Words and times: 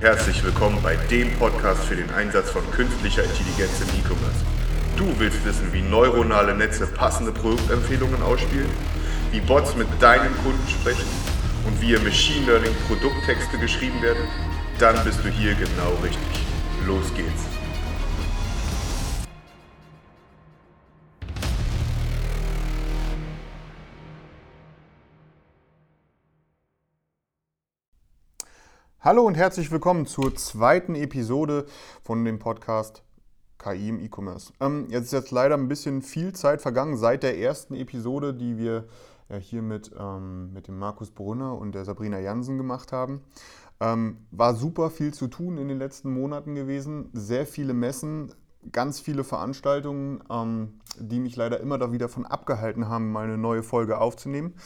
Herzlich 0.00 0.42
willkommen 0.42 0.78
bei 0.82 0.96
dem 1.10 1.30
Podcast 1.32 1.84
für 1.84 1.94
den 1.94 2.08
Einsatz 2.12 2.48
von 2.48 2.62
künstlicher 2.70 3.22
Intelligenz 3.22 3.82
im 3.82 4.00
E-Commerce. 4.00 4.46
Du 4.96 5.04
willst 5.18 5.44
wissen, 5.44 5.70
wie 5.74 5.82
neuronale 5.82 6.54
Netze 6.54 6.86
passende 6.86 7.32
Produktempfehlungen 7.32 8.22
ausspielen, 8.22 8.70
wie 9.30 9.40
Bots 9.40 9.76
mit 9.76 9.88
deinen 10.00 10.34
Kunden 10.38 10.66
sprechen 10.70 11.04
und 11.66 11.78
wie 11.82 11.92
im 11.92 12.02
Machine 12.02 12.46
Learning 12.46 12.74
Produkttexte 12.88 13.58
geschrieben 13.58 14.00
werden? 14.00 14.24
Dann 14.78 14.96
bist 15.04 15.22
du 15.22 15.28
hier 15.28 15.54
genau 15.54 15.92
richtig. 16.02 16.46
Los 16.86 17.12
geht's. 17.14 17.59
Hallo 29.02 29.22
und 29.22 29.34
herzlich 29.34 29.70
willkommen 29.70 30.04
zur 30.04 30.34
zweiten 30.34 30.94
Episode 30.94 31.64
von 32.02 32.22
dem 32.22 32.38
Podcast 32.38 33.02
KI 33.56 33.88
im 33.88 33.98
E-Commerce. 33.98 34.52
Ähm, 34.60 34.88
jetzt 34.90 35.06
ist 35.06 35.12
jetzt 35.12 35.30
leider 35.30 35.54
ein 35.54 35.68
bisschen 35.68 36.02
viel 36.02 36.34
Zeit 36.34 36.60
vergangen 36.60 36.98
seit 36.98 37.22
der 37.22 37.38
ersten 37.38 37.72
Episode, 37.76 38.34
die 38.34 38.58
wir 38.58 38.84
ja, 39.30 39.36
hier 39.36 39.62
mit, 39.62 39.90
ähm, 39.98 40.52
mit 40.52 40.68
dem 40.68 40.78
Markus 40.78 41.10
Brunner 41.12 41.56
und 41.56 41.74
der 41.74 41.86
Sabrina 41.86 42.18
Jansen 42.18 42.58
gemacht 42.58 42.92
haben. 42.92 43.22
Ähm, 43.80 44.18
war 44.32 44.54
super 44.54 44.90
viel 44.90 45.14
zu 45.14 45.28
tun 45.28 45.56
in 45.56 45.68
den 45.68 45.78
letzten 45.78 46.12
Monaten 46.12 46.54
gewesen, 46.54 47.08
sehr 47.14 47.46
viele 47.46 47.72
Messen, 47.72 48.34
ganz 48.70 49.00
viele 49.00 49.24
Veranstaltungen, 49.24 50.22
ähm, 50.28 50.78
die 50.98 51.20
mich 51.20 51.36
leider 51.36 51.60
immer 51.60 51.78
da 51.78 51.90
wieder 51.90 52.08
davon 52.08 52.26
abgehalten 52.26 52.90
haben, 52.90 53.10
mal 53.10 53.24
eine 53.24 53.38
neue 53.38 53.62
Folge 53.62 53.96
aufzunehmen. 53.96 54.56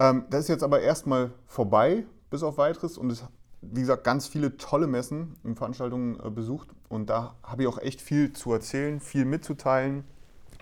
Ähm, 0.00 0.24
das 0.28 0.40
ist 0.40 0.48
jetzt 0.48 0.64
aber 0.64 0.80
erstmal 0.80 1.30
vorbei, 1.46 2.04
bis 2.30 2.42
auf 2.42 2.58
weiteres 2.58 2.98
und 2.98 3.12
es 3.12 3.22
wie 3.72 3.80
gesagt, 3.80 4.04
ganz 4.04 4.26
viele 4.26 4.56
tolle 4.56 4.86
Messen 4.86 5.36
und 5.42 5.56
Veranstaltungen 5.56 6.18
äh, 6.20 6.30
besucht 6.30 6.68
und 6.88 7.10
da 7.10 7.34
habe 7.42 7.62
ich 7.62 7.68
auch 7.68 7.78
echt 7.78 8.00
viel 8.00 8.32
zu 8.32 8.52
erzählen, 8.52 9.00
viel 9.00 9.24
mitzuteilen, 9.24 10.04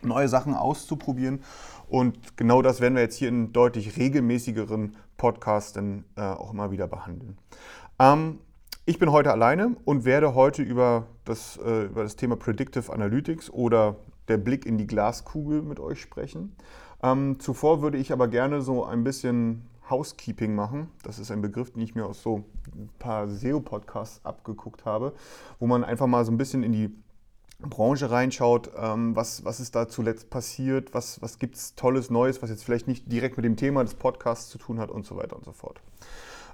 neue 0.03 0.29
Sachen 0.29 0.55
auszuprobieren 0.55 1.41
und 1.89 2.37
genau 2.37 2.63
das 2.63 2.81
werden 2.81 2.95
wir 2.95 3.03
jetzt 3.03 3.17
hier 3.17 3.29
in 3.29 3.53
deutlich 3.53 3.97
regelmäßigeren 3.97 4.97
Podcasts 5.17 5.73
dann 5.73 6.05
äh, 6.17 6.23
auch 6.23 6.53
immer 6.53 6.71
wieder 6.71 6.89
behandeln. 6.89 7.39
Ähm, 7.99 8.39
ich 8.87 8.99
bin 8.99 9.11
heute 9.13 9.33
alleine 9.33 9.77
und 9.85 10.05
werde 10.05 10.35
heute 10.35 10.63
über 10.63 11.07
das, 11.25 11.59
äh, 11.65 11.85
über 11.85 12.03
das 12.03 12.17
Thema 12.17 12.37
Predictive 12.37 12.93
Analytics 12.93 13.49
oder 13.51 13.97
der 14.29 14.37
Blick 14.37 14.67
in 14.67 14.77
die 14.77 14.87
Glaskugel 14.87 15.63
mit 15.63 15.81
euch 15.81 16.01
sprechen. 16.01 16.55
Ähm, 17.03 17.39
zuvor 17.41 17.83
würde 17.83 17.99
ich 17.99 18.13
aber 18.13 18.29
gerne 18.29 18.61
so 18.63 18.85
ein 18.85 19.05
bisschen 19.05 19.69
Housekeeping 19.91 20.55
machen. 20.55 20.89
Das 21.03 21.19
ist 21.19 21.31
ein 21.31 21.43
Begriff, 21.43 21.73
den 21.73 21.83
ich 21.83 21.95
mir 21.95 22.07
aus 22.07 22.23
so 22.23 22.45
ein 22.75 22.89
paar 22.99 23.29
SEO-Podcasts 23.29 24.25
abgeguckt 24.25 24.85
habe, 24.85 25.15
wo 25.59 25.67
man 25.67 25.85
einfach 25.85 26.07
mal 26.07 26.25
so 26.25 26.33
ein 26.33 26.39
bisschen 26.39 26.63
in 26.63 26.73
die 26.73 26.91
Branche 27.61 28.11
reinschaut, 28.11 28.71
ähm, 28.77 29.15
was, 29.17 29.45
was 29.45 29.61
ist 29.61 29.75
da 29.75 29.89
zuletzt 29.89 30.31
passiert, 30.31 30.93
was, 30.93 31.23
was 31.23 31.39
gibt 31.39 31.57
es 31.57 31.75
Tolles, 31.75 32.11
Neues, 32.11 32.43
was 32.43 32.51
jetzt 32.51 32.65
vielleicht 32.65 32.89
nicht 32.89 33.11
direkt 33.11 33.37
mit 33.37 33.45
dem 33.45 33.57
Thema 33.57 33.85
des 33.85 33.95
Podcasts 33.95 34.51
zu 34.51 34.59
tun 34.59 34.81
hat 34.81 34.91
und 34.91 35.07
so 35.07 35.17
weiter 35.17 35.37
und 35.37 35.45
so 35.45 35.53
fort. 35.53 35.81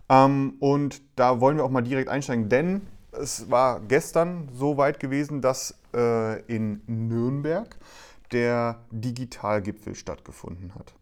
Ähm, 0.08 0.54
und 0.60 1.02
da 1.16 1.40
wollen 1.40 1.56
wir 1.56 1.64
auch 1.64 1.70
mal 1.70 1.82
direkt 1.82 2.08
einsteigen, 2.08 2.48
denn 2.48 2.82
es 3.12 3.50
war 3.50 3.80
gestern 3.80 4.48
so 4.52 4.76
weit 4.76 5.00
gewesen, 5.00 5.40
dass 5.40 5.78
äh, 5.94 6.40
in 6.42 6.82
Nürnberg 6.86 7.76
der 8.32 8.80
Digitalgipfel 8.90 9.94
stattgefunden 9.94 10.74
hat. 10.74 10.94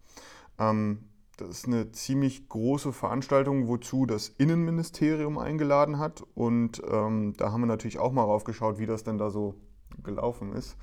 Ähm, 0.58 1.04
das 1.38 1.50
ist 1.50 1.66
eine 1.66 1.92
ziemlich 1.92 2.48
große 2.48 2.92
Veranstaltung, 2.92 3.68
wozu 3.68 4.06
das 4.06 4.28
Innenministerium 4.28 5.38
eingeladen 5.38 5.98
hat. 5.98 6.24
Und 6.34 6.82
ähm, 6.90 7.34
da 7.36 7.52
haben 7.52 7.62
wir 7.62 7.66
natürlich 7.66 7.98
auch 7.98 8.12
mal 8.12 8.24
raufgeschaut, 8.24 8.78
wie 8.78 8.86
das 8.86 9.04
denn 9.04 9.18
da 9.18 9.30
so 9.30 9.54
gelaufen 10.02 10.52
ist. 10.52 10.76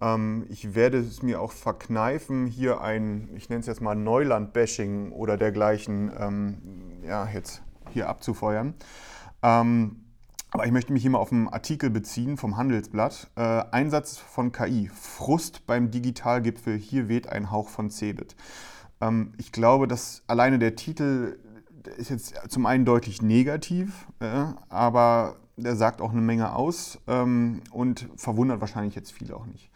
Ähm, 0.00 0.44
ich 0.48 0.74
werde 0.74 0.98
es 0.98 1.22
mir 1.22 1.40
auch 1.40 1.52
verkneifen, 1.52 2.46
hier 2.46 2.80
ein, 2.80 3.30
ich 3.36 3.48
nenne 3.48 3.60
es 3.60 3.66
jetzt 3.66 3.80
mal 3.80 3.94
Neuland-Bashing 3.94 5.12
oder 5.12 5.36
dergleichen, 5.36 6.10
ähm, 6.18 7.02
ja, 7.06 7.28
jetzt 7.28 7.62
hier 7.90 8.08
abzufeuern. 8.08 8.74
Ähm, 9.42 10.04
aber 10.50 10.66
ich 10.66 10.72
möchte 10.72 10.92
mich 10.92 11.02
hier 11.02 11.12
mal 11.12 11.18
auf 11.18 11.32
einen 11.32 11.48
Artikel 11.48 11.90
beziehen 11.90 12.36
vom 12.36 12.56
Handelsblatt. 12.56 13.30
Äh, 13.36 13.40
Einsatz 13.70 14.18
von 14.18 14.50
KI. 14.50 14.90
Frust 14.92 15.64
beim 15.66 15.92
Digitalgipfel. 15.92 16.76
Hier 16.76 17.08
weht 17.08 17.28
ein 17.28 17.52
Hauch 17.52 17.68
von 17.68 17.88
Cebit. 17.88 18.34
Ähm, 19.02 19.32
ich 19.36 19.52
glaube, 19.52 19.88
dass 19.88 20.22
alleine 20.26 20.58
der 20.58 20.76
Titel 20.76 21.38
ist 21.96 22.10
jetzt 22.10 22.34
zum 22.48 22.66
einen 22.66 22.84
deutlich 22.84 23.20
negativ, 23.22 24.06
äh, 24.20 24.44
aber 24.68 25.36
der 25.56 25.76
sagt 25.76 26.00
auch 26.00 26.12
eine 26.12 26.20
Menge 26.20 26.54
aus 26.54 26.98
ähm, 27.08 27.60
und 27.70 28.08
verwundert 28.16 28.60
wahrscheinlich 28.60 28.94
jetzt 28.94 29.12
viele 29.12 29.36
auch 29.36 29.46
nicht. 29.46 29.70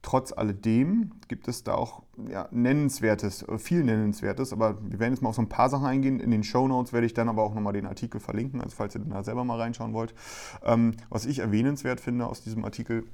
Trotz 0.00 0.32
alledem 0.32 1.10
gibt 1.26 1.48
es 1.48 1.64
da 1.64 1.74
auch 1.74 2.02
ja, 2.30 2.48
Nennenswertes, 2.52 3.42
äh, 3.42 3.58
viel 3.58 3.82
Nennenswertes, 3.82 4.52
aber 4.52 4.78
wir 4.82 5.00
werden 5.00 5.12
jetzt 5.12 5.22
mal 5.22 5.30
auf 5.30 5.34
so 5.34 5.42
ein 5.42 5.48
paar 5.48 5.70
Sachen 5.70 5.86
eingehen. 5.86 6.20
In 6.20 6.30
den 6.30 6.44
Show 6.44 6.68
Notes 6.68 6.92
werde 6.92 7.06
ich 7.06 7.14
dann 7.14 7.28
aber 7.28 7.42
auch 7.42 7.54
nochmal 7.54 7.72
den 7.72 7.86
Artikel 7.86 8.20
verlinken, 8.20 8.60
also 8.60 8.76
falls 8.76 8.94
ihr 8.94 9.00
da 9.00 9.24
selber 9.24 9.44
mal 9.44 9.58
reinschauen 9.58 9.94
wollt. 9.94 10.14
Ähm, 10.62 10.94
was 11.08 11.26
ich 11.26 11.40
erwähnenswert 11.40 12.00
finde 12.00 12.26
aus 12.26 12.42
diesem 12.42 12.64
Artikel 12.64 13.06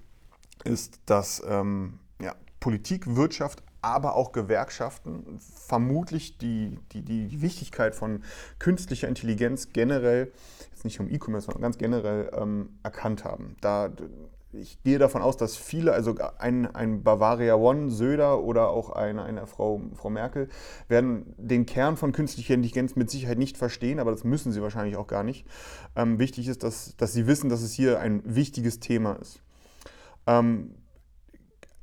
ist, 0.65 1.01
dass 1.07 1.43
ähm, 1.49 2.01
ja, 2.21 2.35
Politik, 2.61 3.17
Wirtschaft, 3.17 3.63
aber 3.85 4.17
auch 4.17 4.33
Gewerkschaften 4.33 5.39
vermutlich 5.39 6.39
die, 6.39 6.79
die, 6.93 7.03
die 7.03 7.43
Wichtigkeit 7.43 7.95
von 7.95 8.23
künstlicher 8.59 9.09
Intelligenz 9.09 9.73
generell, 9.73 10.33
jetzt 10.71 10.85
nicht 10.85 11.01
um 11.01 11.11
E-Commerce, 11.11 11.47
sondern 11.47 11.63
ganz 11.63 11.79
generell 11.79 12.31
ähm, 12.35 12.79
erkannt 12.83 13.25
haben. 13.25 13.57
Da, 13.61 13.91
ich 14.53 14.83
gehe 14.83 14.99
davon 14.99 15.21
aus, 15.21 15.37
dass 15.37 15.57
viele, 15.57 15.93
also 15.93 16.15
ein, 16.39 16.75
ein 16.75 17.03
Bavaria 17.03 17.57
One, 17.57 17.91
Söder 17.91 18.43
oder 18.43 18.71
auch 18.71 18.91
eine, 18.91 19.23
eine 19.23 19.47
Frau, 19.47 19.83
Frau 19.95 20.09
Merkel, 20.11 20.49
werden 20.89 21.35
den 21.37 21.67
Kern 21.67 21.97
von 21.97 22.13
künstlicher 22.13 22.55
Intelligenz 22.55 22.97
mit 22.97 23.11
Sicherheit 23.11 23.39
nicht 23.39 23.59
verstehen, 23.59 24.01
aber 24.01 24.13
das 24.13 24.25
müssen 24.25 24.53
sie 24.53 24.63
wahrscheinlich 24.63 24.97
auch 24.97 25.07
gar 25.07 25.25
nicht. 25.25 25.47
Ähm, 25.95 26.19
wichtig 26.19 26.49
ist, 26.49 26.63
dass, 26.63 26.97
dass 26.97 27.13
sie 27.13 27.27
wissen, 27.27 27.51
dass 27.51 27.63
es 27.63 27.73
hier 27.73 28.01
ein 28.01 28.23
wichtiges 28.25 28.81
Thema 28.81 29.15
ist. 29.21 29.43
Ähm, 30.27 30.75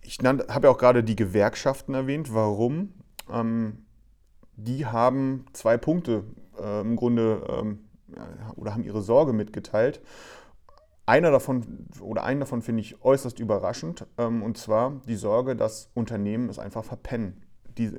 ich 0.03 0.19
habe 0.19 0.67
ja 0.67 0.71
auch 0.71 0.77
gerade 0.77 1.03
die 1.03 1.15
Gewerkschaften 1.15 1.93
erwähnt. 1.93 2.33
Warum? 2.33 2.93
Ähm, 3.31 3.85
die 4.55 4.85
haben 4.85 5.45
zwei 5.53 5.77
Punkte 5.77 6.23
äh, 6.59 6.81
im 6.81 6.95
Grunde 6.95 7.43
ähm, 7.49 7.79
oder 8.55 8.73
haben 8.73 8.83
ihre 8.83 9.01
Sorge 9.01 9.33
mitgeteilt. 9.33 10.01
Einer 11.05 11.31
davon 11.31 11.87
oder 11.99 12.23
einen 12.23 12.41
davon 12.41 12.61
finde 12.61 12.81
ich 12.81 13.03
äußerst 13.03 13.39
überraschend 13.39 14.05
ähm, 14.17 14.43
und 14.43 14.57
zwar 14.57 15.01
die 15.07 15.15
Sorge, 15.15 15.55
dass 15.55 15.89
Unternehmen 15.93 16.49
es 16.49 16.59
einfach 16.59 16.83
verpennen, 16.83 17.43
die, 17.77 17.91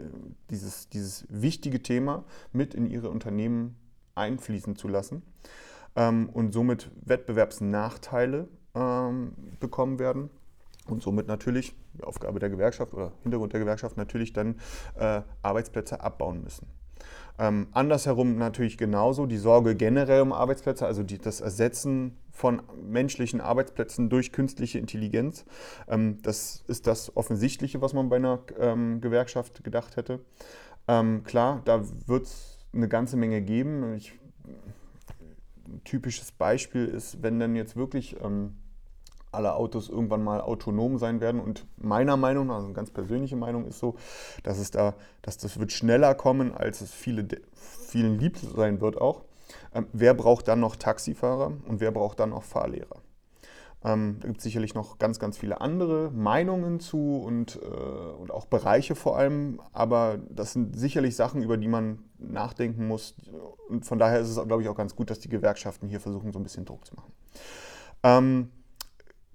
dieses, 0.51 0.89
dieses 0.89 1.27
wichtige 1.29 1.83
Thema 1.83 2.25
mit 2.53 2.75
in 2.75 2.87
ihre 2.87 3.11
Unternehmen 3.11 3.77
einfließen 4.15 4.77
zu 4.77 4.89
lassen 4.89 5.23
ähm, 5.97 6.29
und 6.33 6.53
somit 6.53 6.91
Wettbewerbsnachteile 7.05 8.49
ähm, 8.75 9.33
bekommen 9.59 9.99
werden 9.99 10.31
und 10.89 11.03
somit 11.03 11.27
natürlich, 11.27 11.75
die 11.95 12.05
Aufgabe 12.05 12.39
der 12.39 12.51
Gewerkschaft 12.51 12.93
oder 12.95 13.13
Hintergrund 13.23 13.53
der 13.53 13.61
Gewerkschaft, 13.61 13.97
natürlich 13.97 14.33
dann 14.33 14.57
äh, 14.97 15.23
Arbeitsplätze 15.43 16.01
abbauen 16.01 16.43
müssen. 16.43 16.67
Ähm, 17.39 17.69
andersherum 17.73 18.37
natürlich 18.37 18.77
genauso 18.79 19.27
die 19.27 19.39
Sorge 19.39 19.75
generell 19.75 20.21
um 20.21 20.33
Arbeitsplätze, 20.33 20.87
also 20.87 21.03
die, 21.03 21.19
das 21.19 21.41
Ersetzen 21.41 22.17
von 22.31 22.63
menschlichen 22.83 23.41
Arbeitsplätzen 23.41 24.11
durch 24.11 24.33
künstliche 24.33 24.79
Intelligenz. 24.79 25.45
Ähm, 25.89 26.19
das 26.23 26.65
ist 26.69 26.87
das 26.87 27.17
Offensichtliche, 27.17 27.81
was 27.81 27.95
man 27.95 28.09
bei 28.09 28.17
einer 28.17 28.41
ähm, 28.59 29.01
Gewerkschaft 29.01 29.65
gedacht 29.65 29.97
hätte. 29.97 30.21
Ähm, 30.89 31.25
klar, 31.25 31.63
da 31.65 31.83
wird 32.07 32.27
es 32.27 32.59
eine 32.73 32.89
ganze 32.89 33.17
Menge 33.17 33.41
geben. 33.43 33.95
Ich, 33.95 34.13
ein 35.67 35.83
typisches 35.85 36.33
Beispiel 36.33 36.87
ist, 36.87 37.23
wenn 37.23 37.39
dann 37.39 37.57
jetzt 37.57 37.77
wirklich 37.77 38.17
ähm, 38.23 38.57
alle 39.33 39.55
Autos 39.55 39.89
irgendwann 39.89 40.23
mal 40.23 40.41
autonom 40.41 40.99
sein 40.99 41.21
werden. 41.21 41.41
Und 41.41 41.67
meiner 41.77 42.17
Meinung 42.17 42.47
nach, 42.47 42.57
also 42.57 42.67
eine 42.67 42.75
ganz 42.75 42.91
persönliche 42.91 43.37
Meinung 43.37 43.67
ist 43.67 43.79
so, 43.79 43.97
dass 44.43 44.59
es 44.59 44.71
da, 44.71 44.95
dass 45.23 45.39
das 45.39 45.59
wird 45.59 45.73
schneller 45.73 46.15
kommen, 46.15 46.53
als 46.53 46.81
es 46.81 46.93
viele, 46.93 47.27
vielen 47.55 48.19
lieb 48.19 48.39
sein 48.39 48.81
wird 48.81 49.01
auch. 49.01 49.23
Ähm, 49.75 49.87
wer 49.93 50.15
braucht 50.15 50.49
dann 50.49 50.61
noch 50.61 50.77
Taxifahrer 50.77 51.53
und 51.67 51.81
wer 51.81 51.91
braucht 51.91 52.21
dann 52.21 52.31
noch 52.31 52.43
Fahrlehrer? 52.43 53.01
Ähm, 53.85 54.19
da 54.21 54.29
gibt 54.29 54.39
es 54.39 54.45
sicherlich 54.45 54.75
noch 54.75 54.99
ganz, 54.99 55.19
ganz 55.19 55.37
viele 55.37 55.61
andere 55.61 56.11
Meinungen 56.13 56.79
zu 56.79 57.17
und, 57.17 57.59
äh, 57.61 58.21
und 58.21 58.31
auch 58.31 58.47
Bereiche 58.47 58.95
vor 58.95 59.17
allem, 59.17 59.61
aber 59.73 60.19
das 60.31 60.53
sind 60.53 60.79
sicherlich 60.79 61.17
Sachen, 61.17 61.43
über 61.43 61.57
die 61.57 61.67
man 61.67 61.99
nachdenken 62.19 62.87
muss. 62.87 63.17
Und 63.69 63.85
von 63.85 63.99
daher 63.99 64.21
ist 64.21 64.29
es, 64.29 64.37
glaube 64.47 64.63
ich, 64.63 64.69
auch 64.69 64.77
ganz 64.77 64.95
gut, 64.95 65.11
dass 65.11 65.19
die 65.19 65.29
Gewerkschaften 65.29 65.89
hier 65.89 66.01
versuchen, 66.01 66.33
so 66.33 66.39
ein 66.39 66.45
bisschen 66.45 66.65
Druck 66.65 66.87
zu 66.87 66.95
machen. 66.95 67.13
Ähm, 68.05 68.51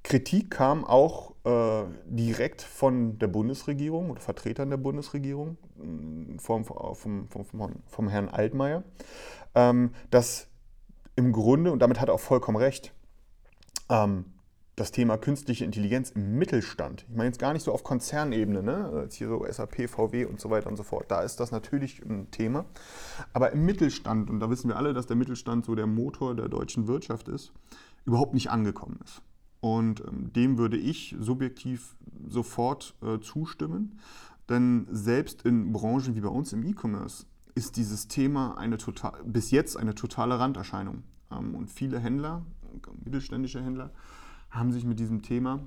Kritik 0.08 0.52
kam 0.52 0.86
auch 0.86 1.34
äh, 1.44 1.84
direkt 2.06 2.62
von 2.62 3.20
der 3.20 3.28
Bundesregierung 3.28 4.10
oder 4.10 4.22
Vertretern 4.22 4.70
der 4.70 4.78
Bundesregierung, 4.78 5.58
vom, 6.38 6.64
vom, 6.64 7.28
vom, 7.28 7.72
vom 7.86 8.08
Herrn 8.08 8.30
Altmaier, 8.30 8.86
ähm, 9.54 9.92
dass 10.10 10.48
im 11.18 11.34
Grunde, 11.34 11.74
und 11.74 11.80
damit 11.80 12.00
hat 12.00 12.08
er 12.08 12.14
auch 12.14 12.22
vollkommen 12.22 12.56
recht, 12.56 12.94
ähm, 13.90 14.28
das 14.78 14.92
Thema 14.92 15.18
künstliche 15.18 15.66
Intelligenz 15.66 16.12
im 16.12 16.38
Mittelstand, 16.38 17.06
ich 17.10 17.16
meine 17.18 17.28
jetzt 17.28 17.40
gar 17.40 17.52
nicht 17.52 17.64
so 17.64 17.74
auf 17.74 17.84
Konzernebene, 17.84 18.64
ne? 18.64 19.02
jetzt 19.04 19.16
hier 19.16 19.28
so 19.28 19.46
SAP, 19.46 19.90
VW 19.90 20.24
und 20.24 20.40
so 20.40 20.50
weiter 20.50 20.70
und 20.70 20.78
so 20.78 20.84
fort, 20.84 21.12
da 21.12 21.22
ist 21.22 21.42
das 21.42 21.52
natürlich 21.52 22.02
ein 22.06 22.32
Thema, 22.32 22.64
aber 23.34 23.52
im 23.52 23.66
Mittelstand, 23.66 24.30
und 24.30 24.40
da 24.40 24.50
wissen 24.50 24.70
wir 24.70 24.78
alle, 24.78 24.94
dass 24.94 25.06
der 25.06 25.18
Mittelstand 25.18 25.66
so 25.66 25.76
der 25.76 25.88
Motor 25.88 26.34
der 26.34 26.48
deutschen 26.48 26.88
Wirtschaft 26.88 27.28
ist, 27.28 27.52
überhaupt 28.06 28.34
nicht 28.34 28.50
angekommen 28.50 29.02
ist. 29.04 29.22
Und 29.60 30.02
ähm, 30.02 30.32
dem 30.34 30.58
würde 30.58 30.78
ich 30.78 31.16
subjektiv 31.20 31.96
sofort 32.28 32.96
äh, 33.02 33.20
zustimmen, 33.20 34.00
denn 34.50 34.88
selbst 34.92 35.42
in 35.44 35.74
Branchen 35.74 36.16
wie 36.16 36.22
bei 36.22 36.30
uns 36.30 36.54
im 36.54 36.64
E-Commerce 36.64 37.26
ist 37.56 37.76
dieses 37.76 38.08
Thema 38.08 38.58
eine 38.58 38.78
total, 38.78 39.14
bis 39.26 39.52
jetzt 39.52 39.78
eine 39.78 39.96
totale 39.96 40.40
Randerscheinung. 40.40 41.04
Ähm, 41.32 41.56
und 41.56 41.70
viele 41.70 42.00
Händler, 42.00 42.46
mittelständische 43.04 43.62
Händler, 43.62 43.92
haben 44.50 44.72
sich 44.72 44.86
mit 44.86 45.00
diesem 45.00 45.22
Thema 45.22 45.60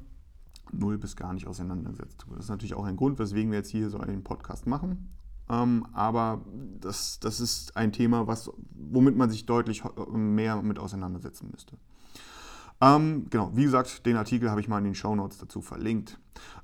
null 0.72 0.98
bis 0.98 1.16
gar 1.16 1.32
nicht 1.32 1.46
auseinandergesetzt. 1.46 2.24
Das 2.30 2.44
ist 2.44 2.48
natürlich 2.48 2.74
auch 2.74 2.84
ein 2.84 2.96
Grund, 2.96 3.18
weswegen 3.18 3.50
wir 3.50 3.58
jetzt 3.58 3.70
hier 3.70 3.90
so 3.90 3.98
einen 3.98 4.22
Podcast 4.22 4.66
machen. 4.66 5.10
Ähm, 5.48 5.86
aber 5.92 6.44
das, 6.80 7.18
das 7.18 7.40
ist 7.40 7.76
ein 7.76 7.92
Thema, 7.92 8.26
was, 8.26 8.50
womit 8.70 9.16
man 9.16 9.30
sich 9.30 9.46
deutlich 9.46 9.82
mehr 10.12 10.62
mit 10.62 10.78
auseinandersetzen 10.78 11.48
müsste. 11.50 11.76
Ähm, 12.80 13.26
genau, 13.28 13.50
wie 13.54 13.64
gesagt, 13.64 14.06
den 14.06 14.16
Artikel 14.16 14.50
habe 14.50 14.60
ich 14.60 14.68
mal 14.68 14.78
in 14.78 14.84
den 14.84 14.94
Show 14.94 15.14
Notes 15.14 15.38
dazu 15.38 15.60
verlinkt. 15.60 16.18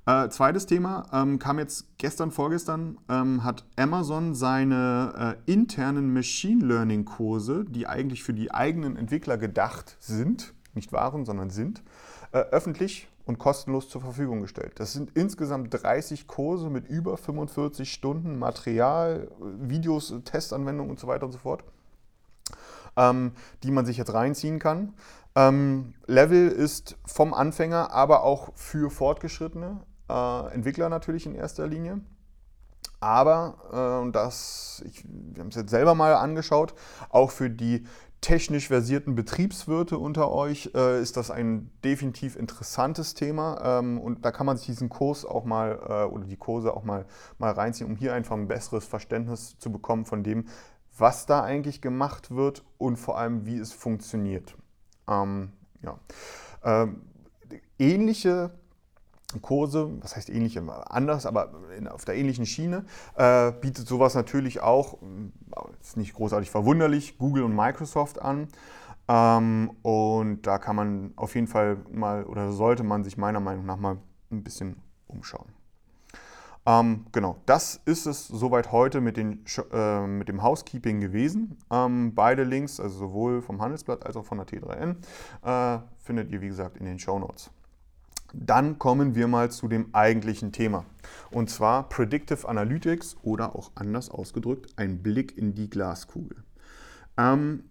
Äh, 0.07 0.29
zweites 0.31 0.67
Thema 0.67 1.07
ähm, 1.13 1.39
kam 1.39 1.59
jetzt 1.59 1.99
gestern, 1.99 2.31
vorgestern, 2.31 2.99
ähm, 3.09 3.45
hat 3.45 3.67
Amazon 3.77 4.35
seine 4.35 5.37
äh, 5.47 5.53
internen 5.53 6.15
Machine 6.15 6.65
Learning 6.65 7.05
Kurse, 7.05 7.65
die 7.69 7.87
eigentlich 7.87 8.23
für 8.23 8.33
die 8.33 8.53
eigenen 8.53 8.97
Entwickler 8.97 9.37
gedacht 9.37 9.97
sind, 10.01 10.55
nicht 10.75 10.93
waren, 10.93 11.25
sondern 11.25 11.51
sind, 11.51 11.83
äh, 12.33 12.39
öffentlich 12.39 13.09
und 13.27 13.39
kostenlos 13.39 13.89
zur 13.89 14.01
Verfügung 14.01 14.41
gestellt. 14.41 14.75
Das 14.77 14.93
sind 14.93 15.11
insgesamt 15.15 15.75
30 15.83 16.29
Kurse 16.29 16.71
mit 16.71 16.89
über 16.89 17.17
45 17.17 17.93
Stunden 17.93 18.39
Material, 18.39 19.29
Videos, 19.41 20.15
Testanwendungen 20.25 20.93
und 20.93 21.01
so 21.01 21.09
weiter 21.09 21.27
und 21.27 21.33
so 21.33 21.39
fort, 21.39 21.65
ähm, 22.97 23.33
die 23.65 23.73
man 23.73 23.85
sich 23.85 23.97
jetzt 23.97 24.15
reinziehen 24.15 24.61
kann. 24.61 24.95
Ähm, 25.37 25.93
Level 26.07 26.49
ist 26.49 26.97
vom 27.05 27.35
Anfänger, 27.35 27.93
aber 27.93 28.23
auch 28.25 28.53
für 28.55 28.91
fortgeschrittene 28.91 29.83
äh, 30.09 30.55
Entwickler 30.55 30.89
natürlich 30.89 31.27
in 31.27 31.35
erster 31.35 31.67
Linie. 31.67 32.01
Aber, 33.01 34.07
äh, 34.07 34.11
das, 34.13 34.83
ich, 34.87 35.05
wir 35.07 35.43
haben 35.43 35.51
es 35.51 35.57
jetzt 35.57 35.71
selber 35.71 35.95
mal 35.95 36.15
angeschaut, 36.15 36.75
auch 37.11 37.31
für 37.31 37.51
die 37.51 37.87
technisch 38.23 38.69
versierten 38.69 39.15
Betriebswirte 39.15 39.99
unter 39.99 40.33
euch 40.33 40.71
äh, 40.75 41.03
ist 41.03 41.19
das 41.19 41.31
ein 41.31 41.71
definitiv 41.85 42.35
interessantes 42.35 43.13
Thema 43.13 43.79
ähm, 43.79 44.01
und 44.01 44.25
da 44.25 44.33
kann 44.33 44.47
man 44.47 44.57
sich 44.57 44.67
diesen 44.67 44.89
Kurs 44.89 45.27
auch 45.27 45.45
mal 45.45 45.79
äh, 45.87 46.05
oder 46.11 46.25
die 46.25 46.39
Kurse 46.39 46.75
auch 46.75 46.83
mal, 46.83 47.05
mal 47.39 47.53
reinziehen, 47.53 47.91
um 47.91 47.97
hier 47.97 48.15
einfach 48.15 48.35
ein 48.35 48.49
besseres 48.49 48.87
Verständnis 48.87 49.59
zu 49.59 49.71
bekommen 49.71 50.07
von 50.07 50.23
dem, 50.25 50.47
was 50.97 51.27
da 51.27 51.43
eigentlich 51.43 51.83
gemacht 51.83 52.35
wird 52.35 52.65
und 52.79 52.97
vor 52.97 53.19
allem, 53.19 53.45
wie 53.45 53.59
es 53.59 53.75
funktioniert. 53.75 54.57
Ähm, 55.09 55.53
ja. 55.83 55.99
Ähm, 56.65 57.03
ähnliche 57.79 58.51
Kurse, 59.43 59.91
was 60.01 60.17
heißt 60.17 60.31
ähnliche, 60.31 60.63
anders, 60.91 61.27
aber 61.27 61.53
in, 61.77 61.89
auf 61.89 62.05
der 62.05 62.15
ähnlichen 62.17 62.47
Schiene, 62.47 62.85
äh, 63.17 63.53
bietet 63.53 63.87
sowas 63.87 64.15
natürlich 64.15 64.61
auch, 64.61 64.95
äh, 65.03 65.81
ist 65.81 65.97
nicht 65.97 66.15
großartig 66.15 66.51
verwunderlich, 66.51 67.19
Google 67.19 67.43
und 67.43 67.55
Microsoft 67.55 68.21
an. 68.21 68.49
Ähm, 69.09 69.71
und 69.83 70.43
da 70.47 70.59
kann 70.59 70.77
man 70.77 71.13
auf 71.17 71.35
jeden 71.35 71.47
Fall 71.47 71.79
mal 71.93 72.25
oder 72.25 72.53
sollte 72.53 72.83
man 72.83 73.05
sich 73.05 73.17
meiner 73.17 73.41
Meinung 73.41 73.67
nach 73.67 73.77
mal 73.77 73.99
ein 74.31 74.43
bisschen 74.43 74.77
umschauen. 75.07 75.56
Ähm, 76.67 77.07
genau, 77.13 77.41
das 77.47 77.81
ist 77.85 78.07
es 78.07 78.27
soweit 78.27 78.73
heute 78.73 79.01
mit, 79.01 79.17
den, 79.17 79.45
äh, 79.73 80.07
mit 80.07 80.29
dem 80.29 80.43
Housekeeping 80.43 81.01
gewesen. 81.01 81.57
Ähm, 81.71 82.15
beide 82.15 82.43
Links, 82.43 82.81
also 82.81 82.99
sowohl 82.99 83.41
vom 83.41 83.63
Handelsblatt 83.63 84.05
als 84.05 84.17
auch 84.17 84.25
von 84.25 84.39
der 84.39 84.47
T3N, 84.49 84.97
äh, 85.45 85.81
findet 85.99 86.33
ihr 86.33 86.41
wie 86.41 86.49
gesagt 86.49 86.77
in 86.77 86.85
den 86.85 86.99
Show 86.99 87.19
Notes. 87.21 87.51
Dann 88.35 88.81
kommen 88.81 89.15
wir 89.15 89.29
mal 89.29 89.53
zu 89.53 89.69
dem 89.69 89.95
eigentlichen 89.95 90.51
Thema. 90.51 90.85
Und 91.31 91.51
zwar 91.51 91.89
Predictive 91.89 92.49
Analytics 92.49 93.17
oder 93.23 93.55
auch 93.55 93.71
anders 93.77 94.11
ausgedrückt, 94.11 94.73
ein 94.77 95.03
Blick 95.03 95.39
in 95.39 95.55
die 95.55 95.71
Glaskugel. 95.71 96.43
Ähm, 97.17 97.63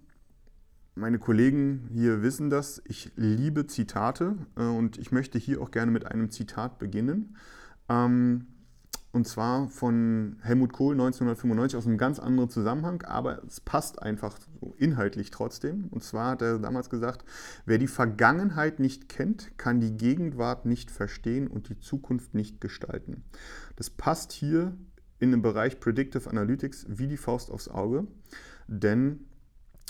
meine 0.95 1.19
Kollegen 1.19 1.89
hier 1.91 2.21
wissen 2.21 2.49
das. 2.49 2.81
Ich 2.85 3.11
liebe 3.17 3.67
Zitate 3.67 4.37
äh, 4.55 4.61
und 4.61 4.97
ich 4.97 5.11
möchte 5.11 5.37
hier 5.37 5.61
auch 5.61 5.71
gerne 5.71 5.91
mit 5.91 6.09
einem 6.09 6.31
Zitat 6.31 6.79
beginnen. 6.79 7.35
Ähm, 7.89 8.47
und 9.15 9.25
zwar 9.25 9.69
von 9.69 10.35
Helmut 10.41 10.73
Kohl 10.73 10.91
1995 10.93 11.77
aus 11.77 11.87
einem 11.87 11.97
ganz 11.97 12.19
anderen 12.19 12.49
Zusammenhang, 12.49 13.01
aber 13.03 13.41
es 13.45 13.61
passt 13.61 14.01
einfach 14.01 14.37
inhaltlich 14.75 15.31
trotzdem. 15.31 15.87
Und 15.89 16.03
zwar 16.03 16.31
hat 16.31 16.41
er 16.41 16.59
damals 16.59 16.89
gesagt, 16.89 17.23
wer 17.65 17.77
die 17.77 17.87
Vergangenheit 17.87 18.81
nicht 18.81 19.07
kennt, 19.07 19.57
kann 19.57 19.79
die 19.79 19.95
Gegenwart 19.95 20.65
nicht 20.65 20.91
verstehen 20.91 21.47
und 21.47 21.69
die 21.69 21.79
Zukunft 21.79 22.33
nicht 22.33 22.59
gestalten. 22.59 23.23
Das 23.77 23.89
passt 23.89 24.33
hier 24.33 24.75
in 25.19 25.31
dem 25.31 25.41
Bereich 25.41 25.79
Predictive 25.79 26.29
Analytics 26.29 26.85
wie 26.89 27.07
die 27.07 27.15
Faust 27.15 27.51
aufs 27.51 27.69
Auge, 27.69 28.07
denn 28.67 29.21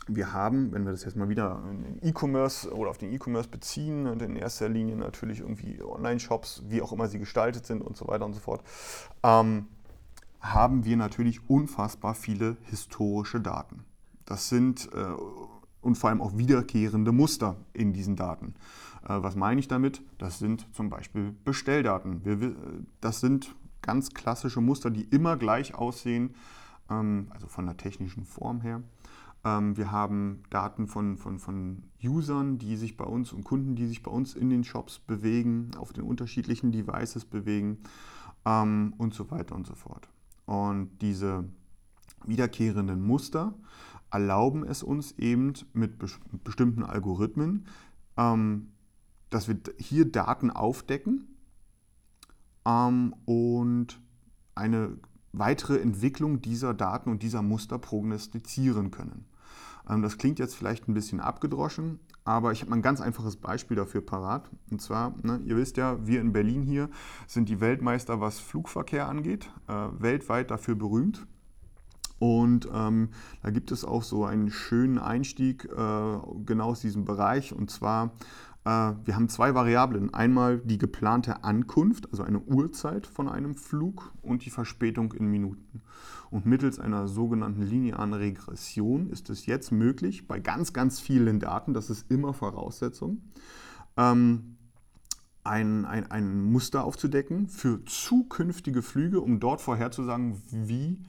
wir 0.08 0.34
haben, 0.34 0.72
wenn 0.72 0.86
wir 0.86 0.92
das 0.92 1.04
jetzt 1.04 1.18
mal 1.18 1.30
wieder 1.30 1.62
in 1.70 2.08
E-Commerce 2.08 2.72
oder 2.74 2.90
auf 2.90 2.98
den 2.98 3.12
E-Commerce 3.12 3.50
beziehen 3.50 4.08
und 4.08 4.22
in 4.22 4.36
erster 4.36 4.70
Linie 4.70 4.96
natürlich 4.96 5.40
irgendwie 5.40 5.82
Online-Shops, 5.82 6.64
wie 6.68 6.82
auch 6.82 6.92
immer 6.92 7.08
sie 7.08 7.20
gestaltet 7.20 7.66
sind 7.66 7.82
und 7.82 7.98
so 7.98 8.08
weiter 8.08 8.26
und 8.26 8.34
so 8.34 8.40
fort, 8.40 8.64
ähm, 9.24 9.68
haben 10.42 10.86
wir 10.86 10.96
natürlich 10.96 11.50
unfassbar 11.50 12.14
viele 12.14 12.58
historische 12.64 13.42
Daten. 13.42 13.84
Das 14.26 14.50
sind 14.50 14.90
äh, 14.94 15.16
und 15.82 15.96
vor 15.96 16.10
allem 16.10 16.22
auch 16.22 16.36
wiederkehrende 16.36 17.12
Muster 17.12 17.56
in 17.74 17.94
diesen 17.94 18.16
Daten. 18.16 18.56
Äh, 19.04 19.22
was 19.22 19.36
meine 19.36 19.60
ich 19.60 19.68
damit? 19.68 20.02
Das 20.18 20.40
sind 20.40 20.68
zum 20.74 20.90
Beispiel 20.90 21.36
Bestelldaten. 21.44 22.26
Wir, 22.26 22.56
das 23.02 23.22
sind 23.22 23.56
ganz 23.84 24.10
klassische 24.12 24.62
Muster, 24.62 24.90
die 24.90 25.04
immer 25.04 25.38
gleich 25.38 25.76
aussehen, 25.76 26.34
ähm, 26.90 27.28
also 27.30 27.48
von 27.48 27.68
der 27.68 27.78
technischen 27.78 28.26
Form 28.26 28.62
her. 28.62 28.82
Ähm, 29.46 29.78
wir 29.78 29.92
haben 29.92 30.44
Daten 30.50 30.88
von, 30.88 31.18
von, 31.18 31.40
von 31.40 31.84
Usern, 32.04 32.58
die 32.58 32.76
sich 32.76 32.98
bei 32.98 33.06
uns 33.06 33.32
und 33.32 33.44
Kunden, 33.44 33.76
die 33.76 33.86
sich 33.86 34.04
bei 34.04 34.12
uns 34.12 34.34
in 34.34 34.50
den 34.50 34.64
Shops 34.64 35.00
bewegen, 35.00 35.72
auf 35.78 35.94
den 35.94 36.04
unterschiedlichen 36.04 36.72
Devices 36.72 37.24
bewegen 37.24 37.78
ähm, 38.46 38.94
und 38.98 39.14
so 39.14 39.30
weiter 39.32 39.56
und 39.56 39.68
so 39.68 39.76
fort. 39.76 40.10
Und 40.46 40.90
diese 41.02 41.46
wiederkehrenden 42.26 43.02
Muster 43.02 43.54
erlauben 44.12 44.64
es 44.66 44.82
uns 44.82 45.12
eben 45.14 45.54
mit 45.74 46.00
bestimmten 46.44 46.84
Algorithmen, 46.84 47.68
ähm, 48.18 48.72
dass 49.30 49.48
wir 49.48 49.58
hier 49.78 50.12
Daten 50.12 50.50
aufdecken 50.50 51.28
und 52.64 54.00
eine 54.56 54.98
weitere 55.34 55.80
Entwicklung 55.80 56.42
dieser 56.42 56.74
Daten 56.74 57.12
und 57.12 57.22
dieser 57.22 57.44
Muster 57.44 57.78
prognostizieren 57.78 58.90
können. 58.90 59.26
Ähm, 59.90 60.02
das 60.02 60.18
klingt 60.18 60.40
jetzt 60.40 60.56
vielleicht 60.56 60.88
ein 60.88 60.94
bisschen 60.94 61.20
abgedroschen, 61.20 62.00
aber 62.24 62.52
ich 62.52 62.62
habe 62.62 62.72
mal 62.72 62.78
ein 62.78 62.82
ganz 62.82 63.02
einfaches 63.02 63.36
Beispiel 63.36 63.78
dafür 63.78 64.02
parat. 64.02 64.50
Und 64.72 64.82
zwar, 64.82 65.14
ne, 65.22 65.42
ihr 65.46 65.56
wisst 65.58 65.78
ja, 65.78 66.06
wir 66.06 66.22
in 66.22 66.34
Berlin 66.34 66.64
hier 66.64 66.90
sind 67.28 67.50
die 67.50 67.62
Weltmeister, 67.62 68.20
was 68.22 68.40
Flugverkehr 68.40 69.08
angeht, 69.08 69.50
äh, 69.68 69.74
weltweit 70.00 70.52
dafür 70.52 70.76
berühmt. 70.76 71.26
Und 72.18 72.68
ähm, 72.74 73.10
da 73.44 73.50
gibt 73.50 73.72
es 73.72 73.84
auch 73.84 74.02
so 74.02 74.26
einen 74.26 74.50
schönen 74.50 74.98
Einstieg 74.98 75.66
äh, 75.66 76.18
genau 76.46 76.70
aus 76.70 76.80
diesem 76.80 77.06
Bereich. 77.06 77.54
Und 77.54 77.70
zwar 77.70 78.12
wir 78.66 79.16
haben 79.16 79.30
zwei 79.30 79.54
Variablen. 79.54 80.14
Einmal 80.14 80.58
die 80.58 80.80
geplante 80.80 81.44
Ankunft, 81.44 82.10
also 82.10 82.24
eine 82.24 82.40
Uhrzeit 82.40 83.06
von 83.06 83.30
einem 83.30 83.56
Flug 83.56 84.12
und 84.24 84.44
die 84.44 84.50
Verspätung 84.50 85.14
in 85.14 85.28
Minuten. 85.28 85.84
Und 86.32 86.48
mittels 86.48 86.80
einer 86.80 87.08
sogenannten 87.08 87.62
linearen 87.62 88.14
Regression 88.14 89.10
ist 89.10 89.30
es 89.30 89.46
jetzt 89.46 89.72
möglich, 89.72 90.28
bei 90.28 90.40
ganz, 90.40 90.74
ganz 90.74 91.00
vielen 91.00 91.40
Daten, 91.40 91.76
das 91.76 91.92
ist 91.92 92.10
immer 92.10 92.34
Voraussetzung, 92.34 93.22
ähm, 93.98 94.58
ein, 95.44 95.86
ein, 95.86 96.10
ein 96.10 96.42
Muster 96.42 96.86
aufzudecken 96.86 97.48
für 97.48 97.86
zukünftige 97.86 98.82
Flüge, 98.82 99.22
um 99.22 99.40
dort 99.40 99.62
vorherzusagen, 99.62 100.42
wie 100.50 101.00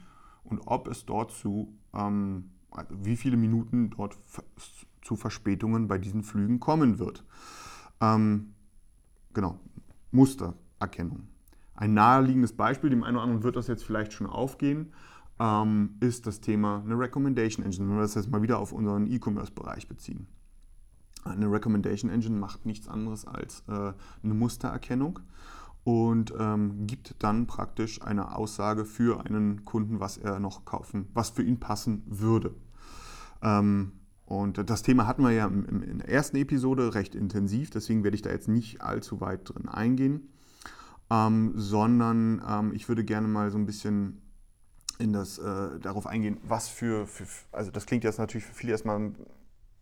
und 0.44 0.60
ob 0.66 0.88
es 0.88 1.06
dort 1.06 1.32
zu, 1.32 1.72
ähm, 1.94 2.50
also 2.70 2.94
wie 3.02 3.16
viele 3.16 3.38
Minuten 3.38 3.90
dort 3.90 4.14
zu 5.06 5.16
Verspätungen 5.16 5.88
bei 5.88 5.98
diesen 5.98 6.22
Flügen 6.22 6.60
kommen 6.60 6.98
wird. 6.98 7.24
Ähm, 8.00 8.54
genau, 9.32 9.60
Mustererkennung. 10.10 11.28
Ein 11.74 11.94
naheliegendes 11.94 12.54
Beispiel, 12.54 12.90
dem 12.90 13.04
einen 13.04 13.16
oder 13.16 13.24
anderen 13.24 13.42
wird 13.42 13.56
das 13.56 13.68
jetzt 13.68 13.84
vielleicht 13.84 14.12
schon 14.12 14.26
aufgehen. 14.26 14.92
ähm, 15.38 15.96
ist 16.00 16.26
das 16.26 16.40
Thema 16.40 16.82
eine 16.84 16.98
Recommendation 16.98 17.64
Engine, 17.64 17.88
wenn 17.88 17.96
wir 17.96 18.02
das 18.02 18.14
jetzt 18.14 18.30
mal 18.30 18.42
wieder 18.42 18.58
auf 18.58 18.72
unseren 18.72 19.06
E-Commerce-Bereich 19.06 19.88
beziehen. 19.88 20.26
Eine 21.24 21.50
Recommendation 21.50 22.10
Engine 22.10 22.36
macht 22.38 22.64
nichts 22.66 22.88
anderes 22.88 23.26
als 23.26 23.62
äh, 23.68 23.92
eine 24.22 24.34
Mustererkennung 24.34 25.18
und 25.84 26.32
ähm, 26.38 26.86
gibt 26.86 27.16
dann 27.18 27.46
praktisch 27.46 28.00
eine 28.02 28.34
Aussage 28.34 28.84
für 28.84 29.24
einen 29.24 29.64
Kunden, 29.64 30.00
was 30.00 30.16
er 30.16 30.40
noch 30.40 30.64
kaufen, 30.64 31.08
was 31.14 31.30
für 31.30 31.42
ihn 31.42 31.60
passen 31.60 32.02
würde. 32.06 32.54
Ähm, 33.42 33.92
und 34.26 34.68
das 34.68 34.82
Thema 34.82 35.06
hatten 35.06 35.22
wir 35.22 35.30
ja 35.30 35.46
in 35.46 35.98
der 35.98 36.08
ersten 36.08 36.36
Episode 36.36 36.94
recht 36.94 37.14
intensiv, 37.14 37.70
deswegen 37.70 38.02
werde 38.02 38.16
ich 38.16 38.22
da 38.22 38.30
jetzt 38.30 38.48
nicht 38.48 38.82
allzu 38.82 39.20
weit 39.20 39.48
drin 39.48 39.68
eingehen, 39.68 40.28
ähm, 41.10 41.52
sondern 41.54 42.42
ähm, 42.46 42.72
ich 42.74 42.88
würde 42.88 43.04
gerne 43.04 43.28
mal 43.28 43.50
so 43.50 43.58
ein 43.58 43.66
bisschen 43.66 44.20
in 44.98 45.12
das, 45.12 45.38
äh, 45.38 45.78
darauf 45.80 46.06
eingehen, 46.06 46.38
was 46.42 46.68
für, 46.68 47.06
für, 47.06 47.26
also 47.52 47.70
das 47.70 47.86
klingt 47.86 48.02
jetzt 48.02 48.18
natürlich 48.18 48.46
für 48.46 48.54
viele 48.54 48.72
erstmal 48.72 49.12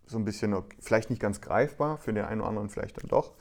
so 0.06 0.18
ein 0.18 0.26
bisschen, 0.26 0.54
vielleicht 0.80 1.08
nicht 1.08 1.20
ganz 1.22 1.40
greifbar, 1.40 1.96
für 1.96 2.12
den 2.12 2.26
einen 2.26 2.40
oder 2.40 2.50
anderen 2.50 2.68
vielleicht 2.68 3.02
dann 3.02 3.08
doch 3.08 3.32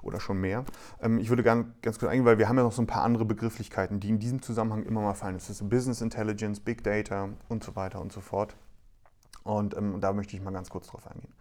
oder 0.00 0.20
schon 0.20 0.40
mehr. 0.40 0.64
Ähm, 1.02 1.18
ich 1.18 1.28
würde 1.28 1.42
ganz, 1.42 1.66
ganz 1.82 1.98
kurz 1.98 2.10
eingehen, 2.10 2.24
weil 2.24 2.38
wir 2.38 2.48
haben 2.48 2.56
ja 2.56 2.62
noch 2.62 2.72
so 2.72 2.80
ein 2.80 2.86
paar 2.86 3.02
andere 3.02 3.26
Begrifflichkeiten, 3.26 4.00
die 4.00 4.08
in 4.08 4.18
diesem 4.18 4.40
Zusammenhang 4.40 4.84
immer 4.84 5.02
mal 5.02 5.14
fallen. 5.14 5.34
Das 5.34 5.50
ist 5.50 5.68
Business 5.68 6.00
Intelligence, 6.00 6.60
Big 6.60 6.82
Data 6.82 7.28
und 7.48 7.62
so 7.62 7.76
weiter 7.76 8.00
und 8.00 8.12
so 8.12 8.22
fort. 8.22 8.56
Und 9.46 9.76
ähm, 9.76 10.00
da 10.00 10.12
möchte 10.12 10.36
ich 10.36 10.42
mal 10.42 10.50
ganz 10.50 10.70
kurz 10.70 10.88
drauf 10.88 11.06
eingehen. 11.06 11.32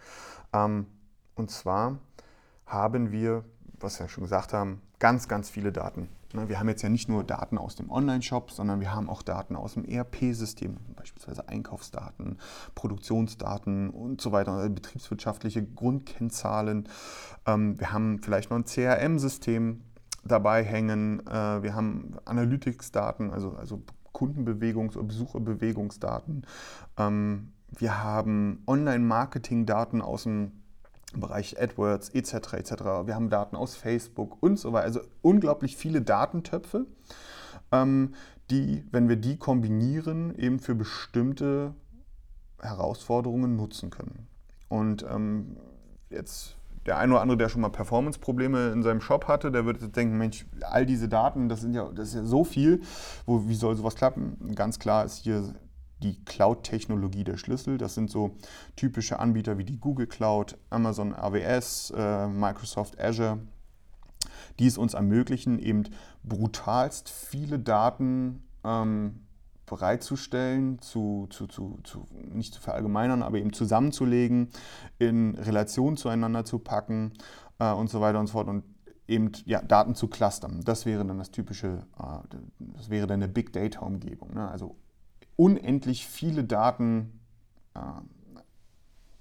Ähm, 0.53 0.85
und 1.35 1.51
zwar 1.51 1.97
haben 2.65 3.11
wir, 3.11 3.43
was 3.79 3.99
wir 3.99 4.05
ja 4.05 4.09
schon 4.09 4.23
gesagt 4.23 4.53
haben, 4.53 4.81
ganz, 4.99 5.27
ganz 5.27 5.49
viele 5.49 5.71
Daten. 5.71 6.07
Ne, 6.33 6.49
wir 6.49 6.59
haben 6.59 6.69
jetzt 6.69 6.81
ja 6.81 6.89
nicht 6.89 7.09
nur 7.09 7.23
Daten 7.23 7.57
aus 7.57 7.75
dem 7.75 7.89
Online-Shop, 7.89 8.51
sondern 8.51 8.79
wir 8.79 8.93
haben 8.93 9.09
auch 9.09 9.21
Daten 9.21 9.55
aus 9.55 9.73
dem 9.73 9.85
ERP-System, 9.85 10.77
beispielsweise 10.95 11.47
Einkaufsdaten, 11.47 12.39
Produktionsdaten 12.75 13.89
und 13.89 14.21
so 14.21 14.31
weiter, 14.31 14.53
also 14.53 14.69
betriebswirtschaftliche 14.73 15.63
Grundkennzahlen. 15.63 16.89
Ähm, 17.45 17.79
wir 17.79 17.91
haben 17.91 18.21
vielleicht 18.21 18.49
noch 18.49 18.57
ein 18.57 18.65
CRM-System 18.65 19.81
dabei 20.23 20.63
hängen. 20.63 21.25
Äh, 21.27 21.63
wir 21.63 21.73
haben 21.73 22.15
Analytics-Daten, 22.25 23.31
also, 23.31 23.55
also 23.55 23.81
Kundenbewegungs- 24.13 24.97
oder 24.97 25.07
Besucherbewegungsdaten. 25.07 26.45
Ähm, 26.97 27.53
wir 27.77 28.03
haben 28.03 28.63
Online-Marketing-Daten 28.67 30.01
aus 30.01 30.23
dem 30.23 30.51
Bereich 31.13 31.61
AdWords 31.61 32.09
etc. 32.09 32.53
etc. 32.53 32.71
Wir 33.05 33.15
haben 33.15 33.29
Daten 33.29 33.55
aus 33.55 33.75
Facebook 33.75 34.41
und 34.41 34.59
so 34.59 34.73
weiter. 34.73 34.85
Also 34.85 35.01
unglaublich 35.21 35.77
viele 35.77 36.01
Datentöpfe, 36.01 36.85
ähm, 37.71 38.13
die, 38.49 38.83
wenn 38.91 39.09
wir 39.09 39.15
die 39.15 39.37
kombinieren, 39.37 40.35
eben 40.35 40.59
für 40.59 40.75
bestimmte 40.75 41.73
Herausforderungen 42.61 43.55
nutzen 43.55 43.89
können. 43.89 44.27
Und 44.67 45.05
ähm, 45.09 45.57
jetzt 46.09 46.55
der 46.85 46.97
eine 46.97 47.13
oder 47.13 47.21
andere, 47.21 47.37
der 47.37 47.49
schon 47.49 47.61
mal 47.61 47.69
Performance-Probleme 47.69 48.69
in 48.71 48.83
seinem 48.83 49.01
Shop 49.01 49.27
hatte, 49.27 49.51
der 49.51 49.65
würde 49.65 49.87
denken, 49.89 50.17
Mensch, 50.17 50.45
all 50.61 50.85
diese 50.85 51.07
Daten, 51.07 51.49
das, 51.49 51.61
sind 51.61 51.73
ja, 51.73 51.89
das 51.91 52.09
ist 52.09 52.15
ja 52.15 52.23
so 52.23 52.43
viel, 52.43 52.81
wo, 53.25 53.47
wie 53.47 53.55
soll 53.55 53.75
sowas 53.75 53.95
klappen? 53.95 54.53
Ganz 54.53 54.77
klar 54.77 55.05
ist 55.05 55.23
hier 55.23 55.55
die 56.05 56.23
Cloud-Technologie 56.23 57.23
der 57.23 57.37
Schlüssel. 57.37 57.77
Das 57.77 57.95
sind 57.95 58.11
so 58.11 58.35
typische 58.75 59.19
Anbieter 59.19 59.57
wie 59.57 59.65
die 59.65 59.79
Google 59.79 60.07
Cloud, 60.07 60.57
Amazon 60.69 61.13
AWS, 61.13 61.93
äh, 61.95 62.27
Microsoft 62.27 62.99
Azure, 62.99 63.39
die 64.59 64.67
es 64.67 64.77
uns 64.77 64.93
ermöglichen, 64.93 65.59
eben 65.59 65.83
brutalst 66.23 67.09
viele 67.09 67.59
Daten 67.59 68.43
ähm, 68.63 69.21
bereitzustellen, 69.65 70.79
zu, 70.79 71.27
zu, 71.31 71.47
zu, 71.47 71.79
zu, 71.83 72.05
nicht 72.31 72.53
zu 72.53 72.61
verallgemeinern, 72.61 73.23
aber 73.23 73.39
eben 73.39 73.51
zusammenzulegen, 73.51 74.49
in 74.99 75.35
Relation 75.35 75.97
zueinander 75.97 76.45
zu 76.45 76.59
packen 76.59 77.13
äh, 77.57 77.71
und 77.71 77.89
so 77.89 77.99
weiter 77.99 78.19
und 78.19 78.27
so 78.27 78.33
fort. 78.33 78.47
Und 78.47 78.63
eben 79.07 79.31
ja, 79.45 79.61
Daten 79.61 79.95
zu 79.95 80.07
clustern. 80.07 80.61
Das 80.63 80.85
wäre 80.85 81.03
dann 81.03 81.17
das 81.17 81.31
typische, 81.31 81.87
äh, 81.99 82.37
das 82.59 82.89
wäre 82.89 83.07
dann 83.07 83.23
eine 83.23 83.31
Big 83.31 83.53
Data 83.53 83.79
Umgebung. 83.79 84.35
Ne? 84.35 84.47
Also 84.47 84.75
unendlich 85.35 86.05
viele 86.05 86.43
Daten, 86.43 87.19
äh, 87.75 87.79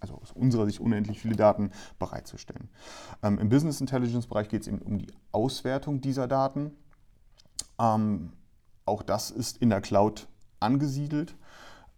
also 0.00 0.14
aus 0.16 0.33
unserer 0.33 0.66
Sicht 0.66 0.80
unendlich 0.80 1.21
viele 1.21 1.37
Daten 1.37 1.71
bereitzustellen. 1.99 2.68
Ähm, 3.23 3.38
Im 3.38 3.49
Business 3.49 3.80
Intelligence 3.80 4.26
Bereich 4.26 4.49
geht 4.49 4.62
es 4.62 4.68
eben 4.68 4.78
um 4.78 4.99
die 4.99 5.12
Auswertung 5.33 6.00
dieser 6.00 6.28
Daten. 6.28 6.73
Ähm, 7.78 8.33
auch 8.85 9.02
das 9.02 9.30
ist 9.30 9.59
in 9.59 9.71
der 9.71 9.80
Cloud 9.80 10.28
angesiedelt 10.61 11.37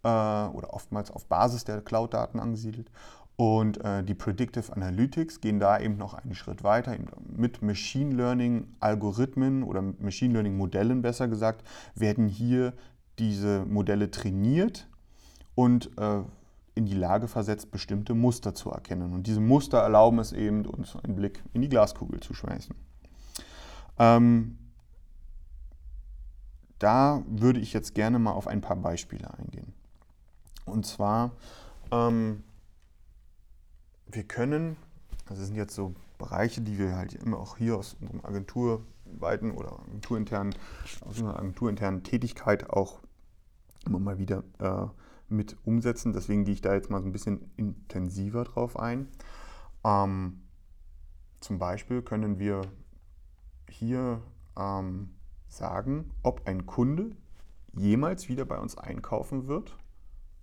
äh, 0.03 0.07
oder 0.07 0.73
oftmals 0.73 1.11
auf 1.11 1.25
Basis 1.25 1.63
der 1.63 1.81
Cloud-Daten 1.81 2.39
angesiedelt. 2.39 2.91
Und 3.35 3.83
äh, 3.83 4.03
die 4.03 4.15
Predictive 4.15 4.75
Analytics 4.75 5.41
gehen 5.41 5.59
da 5.59 5.79
eben 5.79 5.97
noch 5.97 6.15
einen 6.15 6.33
Schritt 6.33 6.63
weiter. 6.63 6.95
Mit 7.23 7.61
Machine 7.61 8.15
Learning 8.15 8.75
Algorithmen 8.79 9.63
oder 9.63 9.81
Machine 9.81 10.33
Learning 10.33 10.57
Modellen 10.57 11.03
besser 11.03 11.27
gesagt, 11.27 11.63
werden 11.93 12.27
hier 12.27 12.73
diese 13.19 13.65
Modelle 13.65 14.11
trainiert 14.11 14.87
und 15.55 15.91
äh, 15.97 16.21
in 16.75 16.85
die 16.85 16.93
Lage 16.93 17.27
versetzt, 17.27 17.71
bestimmte 17.71 18.13
Muster 18.13 18.53
zu 18.53 18.69
erkennen. 18.69 19.13
Und 19.13 19.25
diese 19.25 19.41
Muster 19.41 19.79
erlauben 19.79 20.19
es 20.19 20.31
eben, 20.31 20.65
uns 20.65 20.95
einen 20.95 21.15
Blick 21.15 21.43
in 21.53 21.61
die 21.61 21.69
Glaskugel 21.69 22.19
zu 22.19 22.33
schmeißen. 22.33 22.75
Ähm, 23.97 24.57
da 26.77 27.23
würde 27.27 27.59
ich 27.59 27.73
jetzt 27.73 27.95
gerne 27.95 28.19
mal 28.19 28.33
auf 28.33 28.47
ein 28.47 28.61
paar 28.61 28.75
Beispiele 28.75 29.33
eingehen. 29.33 29.73
Und 30.65 30.85
zwar, 30.85 31.31
ähm, 31.91 32.43
wir 34.05 34.23
können, 34.23 34.77
das 35.27 35.39
sind 35.39 35.55
jetzt 35.55 35.73
so 35.73 35.95
Bereiche, 36.19 36.61
die 36.61 36.77
wir 36.77 36.95
halt 36.95 37.13
immer 37.13 37.39
auch 37.39 37.57
hier 37.57 37.77
aus 37.77 37.95
unserem 37.99 38.23
Agenturweiten 38.23 39.51
oder 39.51 39.79
agenturinternen, 39.79 40.53
aus 41.01 41.19
unserer 41.19 41.37
agenturinternen 41.39 42.03
Tätigkeit 42.03 42.69
auch 42.69 42.99
immer 43.87 43.99
mal 43.99 44.17
wieder 44.17 44.43
äh, 44.59 44.87
mit 45.29 45.57
umsetzen. 45.65 46.13
Deswegen 46.13 46.45
gehe 46.45 46.53
ich 46.53 46.61
da 46.61 46.73
jetzt 46.73 46.89
mal 46.89 47.01
so 47.01 47.07
ein 47.07 47.11
bisschen 47.11 47.51
intensiver 47.57 48.43
drauf 48.43 48.77
ein. 48.79 49.07
Ähm, 49.83 50.41
zum 51.39 51.59
Beispiel 51.59 52.01
können 52.01 52.39
wir 52.39 52.61
hier 53.69 54.21
ähm, 54.57 55.09
sagen, 55.47 56.11
ob 56.23 56.47
ein 56.47 56.65
Kunde 56.65 57.11
jemals 57.73 58.29
wieder 58.29 58.45
bei 58.45 58.57
uns 58.57 58.77
einkaufen 58.77 59.47
wird. 59.47 59.77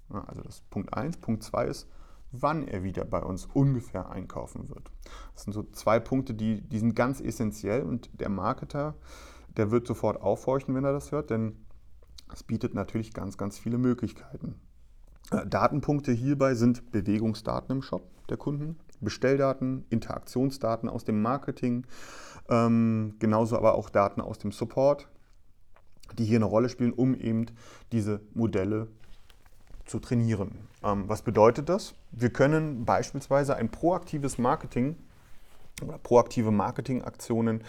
Also 0.08 0.42
das 0.42 0.60
Punkt 0.70 0.94
1. 0.94 1.16
Punkt 1.18 1.42
2 1.42 1.64
ist, 1.66 1.88
wann 2.30 2.66
er 2.66 2.82
wieder 2.82 3.04
bei 3.04 3.22
uns 3.22 3.46
ungefähr 3.46 4.10
einkaufen 4.10 4.68
wird. 4.68 4.90
Das 5.34 5.44
sind 5.44 5.52
so 5.52 5.62
zwei 5.62 6.00
Punkte, 6.00 6.34
die, 6.34 6.60
die 6.62 6.78
sind 6.78 6.94
ganz 6.94 7.20
essentiell 7.20 7.82
und 7.82 8.10
der 8.20 8.28
Marketer, 8.28 8.94
der 9.56 9.70
wird 9.70 9.86
sofort 9.86 10.20
aufhorchen, 10.20 10.74
wenn 10.74 10.84
er 10.84 10.92
das 10.92 11.12
hört, 11.12 11.30
denn 11.30 11.63
es 12.32 12.42
bietet 12.42 12.74
natürlich 12.74 13.12
ganz, 13.12 13.38
ganz 13.38 13.58
viele 13.58 13.78
Möglichkeiten. 13.78 14.54
Äh, 15.30 15.46
Datenpunkte 15.46 16.12
hierbei 16.12 16.54
sind 16.54 16.90
Bewegungsdaten 16.90 17.76
im 17.76 17.82
Shop 17.82 18.08
der 18.28 18.36
Kunden, 18.36 18.76
Bestelldaten, 19.00 19.84
Interaktionsdaten 19.90 20.88
aus 20.88 21.04
dem 21.04 21.22
Marketing, 21.22 21.86
ähm, 22.48 23.14
genauso 23.18 23.56
aber 23.56 23.74
auch 23.74 23.90
Daten 23.90 24.20
aus 24.20 24.38
dem 24.38 24.52
Support, 24.52 25.08
die 26.18 26.24
hier 26.24 26.36
eine 26.36 26.44
Rolle 26.44 26.68
spielen, 26.68 26.92
um 26.92 27.14
eben 27.14 27.46
diese 27.92 28.20
Modelle 28.34 28.88
zu 29.86 29.98
trainieren. 29.98 30.52
Ähm, 30.82 31.04
was 31.08 31.22
bedeutet 31.22 31.68
das? 31.68 31.94
Wir 32.10 32.30
können 32.30 32.84
beispielsweise 32.84 33.56
ein 33.56 33.70
proaktives 33.70 34.38
Marketing 34.38 34.96
oder 35.82 35.98
proaktive 35.98 36.50
Marketingaktionen 36.50 37.62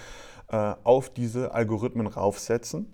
äh, 0.50 0.75
auf 0.83 1.09
diese 1.09 1.53
Algorithmen 1.53 2.07
raufsetzen 2.07 2.93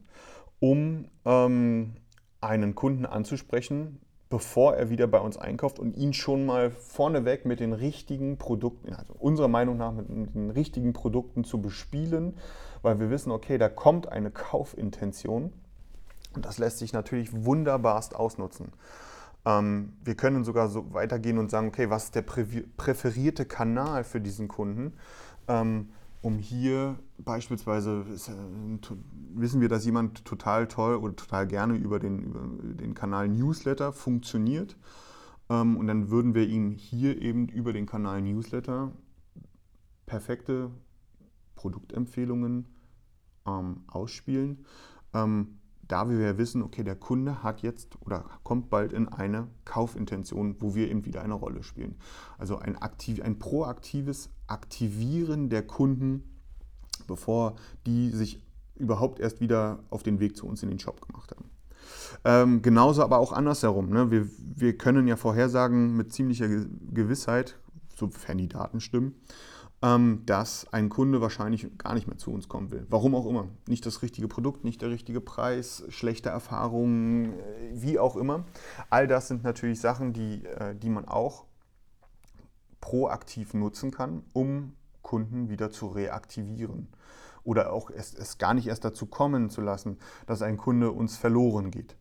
um 0.61 1.07
ähm, 1.25 1.95
einen 2.39 2.75
Kunden 2.75 3.05
anzusprechen, 3.05 3.99
bevor 4.29 4.75
er 4.75 4.89
wieder 4.89 5.07
bei 5.07 5.19
uns 5.19 5.37
einkauft 5.37 5.79
und 5.79 5.97
ihn 5.97 6.13
schon 6.13 6.45
mal 6.45 6.71
vorneweg 6.71 7.45
mit 7.45 7.59
den 7.59 7.73
richtigen 7.73 8.37
Produkten, 8.37 8.93
also 8.93 9.13
unserer 9.19 9.49
Meinung 9.49 9.75
nach 9.75 9.91
mit, 9.91 10.07
den 10.07 10.51
richtigen 10.51 10.93
Produkten 10.93 11.43
zu 11.43 11.61
bespielen, 11.61 12.37
weil 12.81 12.99
wir 12.99 13.09
wissen, 13.09 13.31
okay, 13.31 13.57
da 13.57 13.67
kommt 13.67 14.07
eine 14.07 14.31
Kaufintention 14.31 15.51
und 16.33 16.45
das 16.45 16.59
lässt 16.59 16.77
sich 16.77 16.93
natürlich 16.93 17.43
wunderbarst 17.43 18.15
ausnutzen. 18.15 18.71
Ähm, 19.45 19.93
wir 20.03 20.15
können 20.15 20.43
sogar 20.43 20.69
so 20.69 20.93
weitergehen 20.93 21.39
und 21.39 21.49
sagen, 21.49 21.67
okay, 21.67 21.89
was 21.89 22.05
ist 22.05 22.15
der 22.15 22.21
präferierte 22.21 23.45
Kanal 23.45 24.03
für 24.03 24.21
diesen 24.21 24.47
Kunden? 24.47 24.93
Ähm, 25.47 25.89
um 26.21 26.37
hier 26.37 26.99
beispielsweise 27.17 28.05
äh, 28.07 28.95
wissen 29.33 29.61
wir, 29.61 29.69
dass 29.69 29.85
jemand 29.85 30.23
total 30.23 30.67
toll 30.67 30.95
oder 30.95 31.15
total 31.15 31.47
gerne 31.47 31.75
über 31.75 31.99
den, 31.99 32.19
über 32.19 32.41
den 32.73 32.93
Kanal 32.93 33.27
Newsletter 33.27 33.91
funktioniert. 33.91 34.77
Ähm, 35.49 35.77
und 35.77 35.87
dann 35.87 36.09
würden 36.09 36.35
wir 36.35 36.47
ihm 36.47 36.71
hier 36.71 37.21
eben 37.21 37.49
über 37.49 37.73
den 37.73 37.85
Kanal 37.85 38.21
Newsletter 38.21 38.91
perfekte 40.05 40.71
Produktempfehlungen 41.55 42.67
ähm, 43.47 43.83
ausspielen. 43.87 44.65
Ähm, 45.13 45.59
da 45.91 46.09
wir 46.09 46.19
ja 46.19 46.37
wissen, 46.37 46.61
okay, 46.61 46.83
der 46.83 46.95
Kunde 46.95 47.43
hat 47.43 47.61
jetzt 47.61 47.97
oder 48.05 48.25
kommt 48.43 48.69
bald 48.69 48.93
in 48.93 49.09
eine 49.09 49.47
Kaufintention, 49.65 50.55
wo 50.59 50.73
wir 50.73 50.89
eben 50.89 51.05
wieder 51.05 51.21
eine 51.21 51.33
Rolle 51.33 51.63
spielen. 51.63 51.95
Also 52.37 52.57
ein, 52.57 52.77
aktiv, 52.77 53.21
ein 53.21 53.39
proaktives 53.39 54.29
Aktivieren 54.47 55.49
der 55.49 55.67
Kunden, 55.67 56.23
bevor 57.07 57.55
die 57.85 58.09
sich 58.09 58.41
überhaupt 58.75 59.19
erst 59.19 59.41
wieder 59.41 59.79
auf 59.89 60.03
den 60.03 60.19
Weg 60.19 60.37
zu 60.37 60.47
uns 60.47 60.63
in 60.63 60.69
den 60.69 60.79
Shop 60.79 61.05
gemacht 61.05 61.31
haben. 61.31 61.49
Ähm, 62.23 62.61
genauso 62.61 63.03
aber 63.03 63.17
auch 63.17 63.33
andersherum. 63.33 63.89
Ne? 63.89 64.11
Wir, 64.11 64.29
wir 64.37 64.77
können 64.77 65.07
ja 65.07 65.17
vorhersagen 65.17 65.95
mit 65.97 66.13
ziemlicher 66.13 66.47
Gewissheit, 66.47 67.59
sofern 67.95 68.37
die 68.37 68.47
Daten 68.47 68.79
stimmen, 68.79 69.15
dass 69.81 70.67
ein 70.71 70.89
Kunde 70.89 71.21
wahrscheinlich 71.21 71.75
gar 71.79 71.95
nicht 71.95 72.07
mehr 72.07 72.17
zu 72.17 72.31
uns 72.31 72.47
kommen 72.47 72.69
will. 72.69 72.85
Warum 72.89 73.15
auch 73.15 73.25
immer. 73.25 73.47
Nicht 73.67 73.83
das 73.87 74.03
richtige 74.03 74.27
Produkt, 74.27 74.63
nicht 74.63 74.83
der 74.83 74.91
richtige 74.91 75.21
Preis, 75.21 75.83
schlechte 75.89 76.29
Erfahrungen, 76.29 77.33
äh, 77.33 77.71
wie 77.73 77.97
auch 77.97 78.15
immer. 78.15 78.45
All 78.91 79.07
das 79.07 79.27
sind 79.27 79.43
natürlich 79.43 79.81
Sachen, 79.81 80.13
die, 80.13 80.45
äh, 80.45 80.75
die 80.75 80.89
man 80.89 81.07
auch 81.07 81.45
proaktiv 82.79 83.55
nutzen 83.55 83.89
kann, 83.89 84.23
um 84.33 84.73
Kunden 85.01 85.49
wieder 85.49 85.71
zu 85.71 85.87
reaktivieren. 85.87 86.87
Oder 87.43 87.73
auch 87.73 87.89
es, 87.89 88.13
es 88.13 88.37
gar 88.37 88.53
nicht 88.53 88.67
erst 88.67 88.85
dazu 88.85 89.07
kommen 89.07 89.49
zu 89.49 89.61
lassen, 89.61 89.97
dass 90.27 90.43
ein 90.43 90.57
Kunde 90.57 90.91
uns 90.91 91.17
verloren 91.17 91.71
geht. 91.71 91.95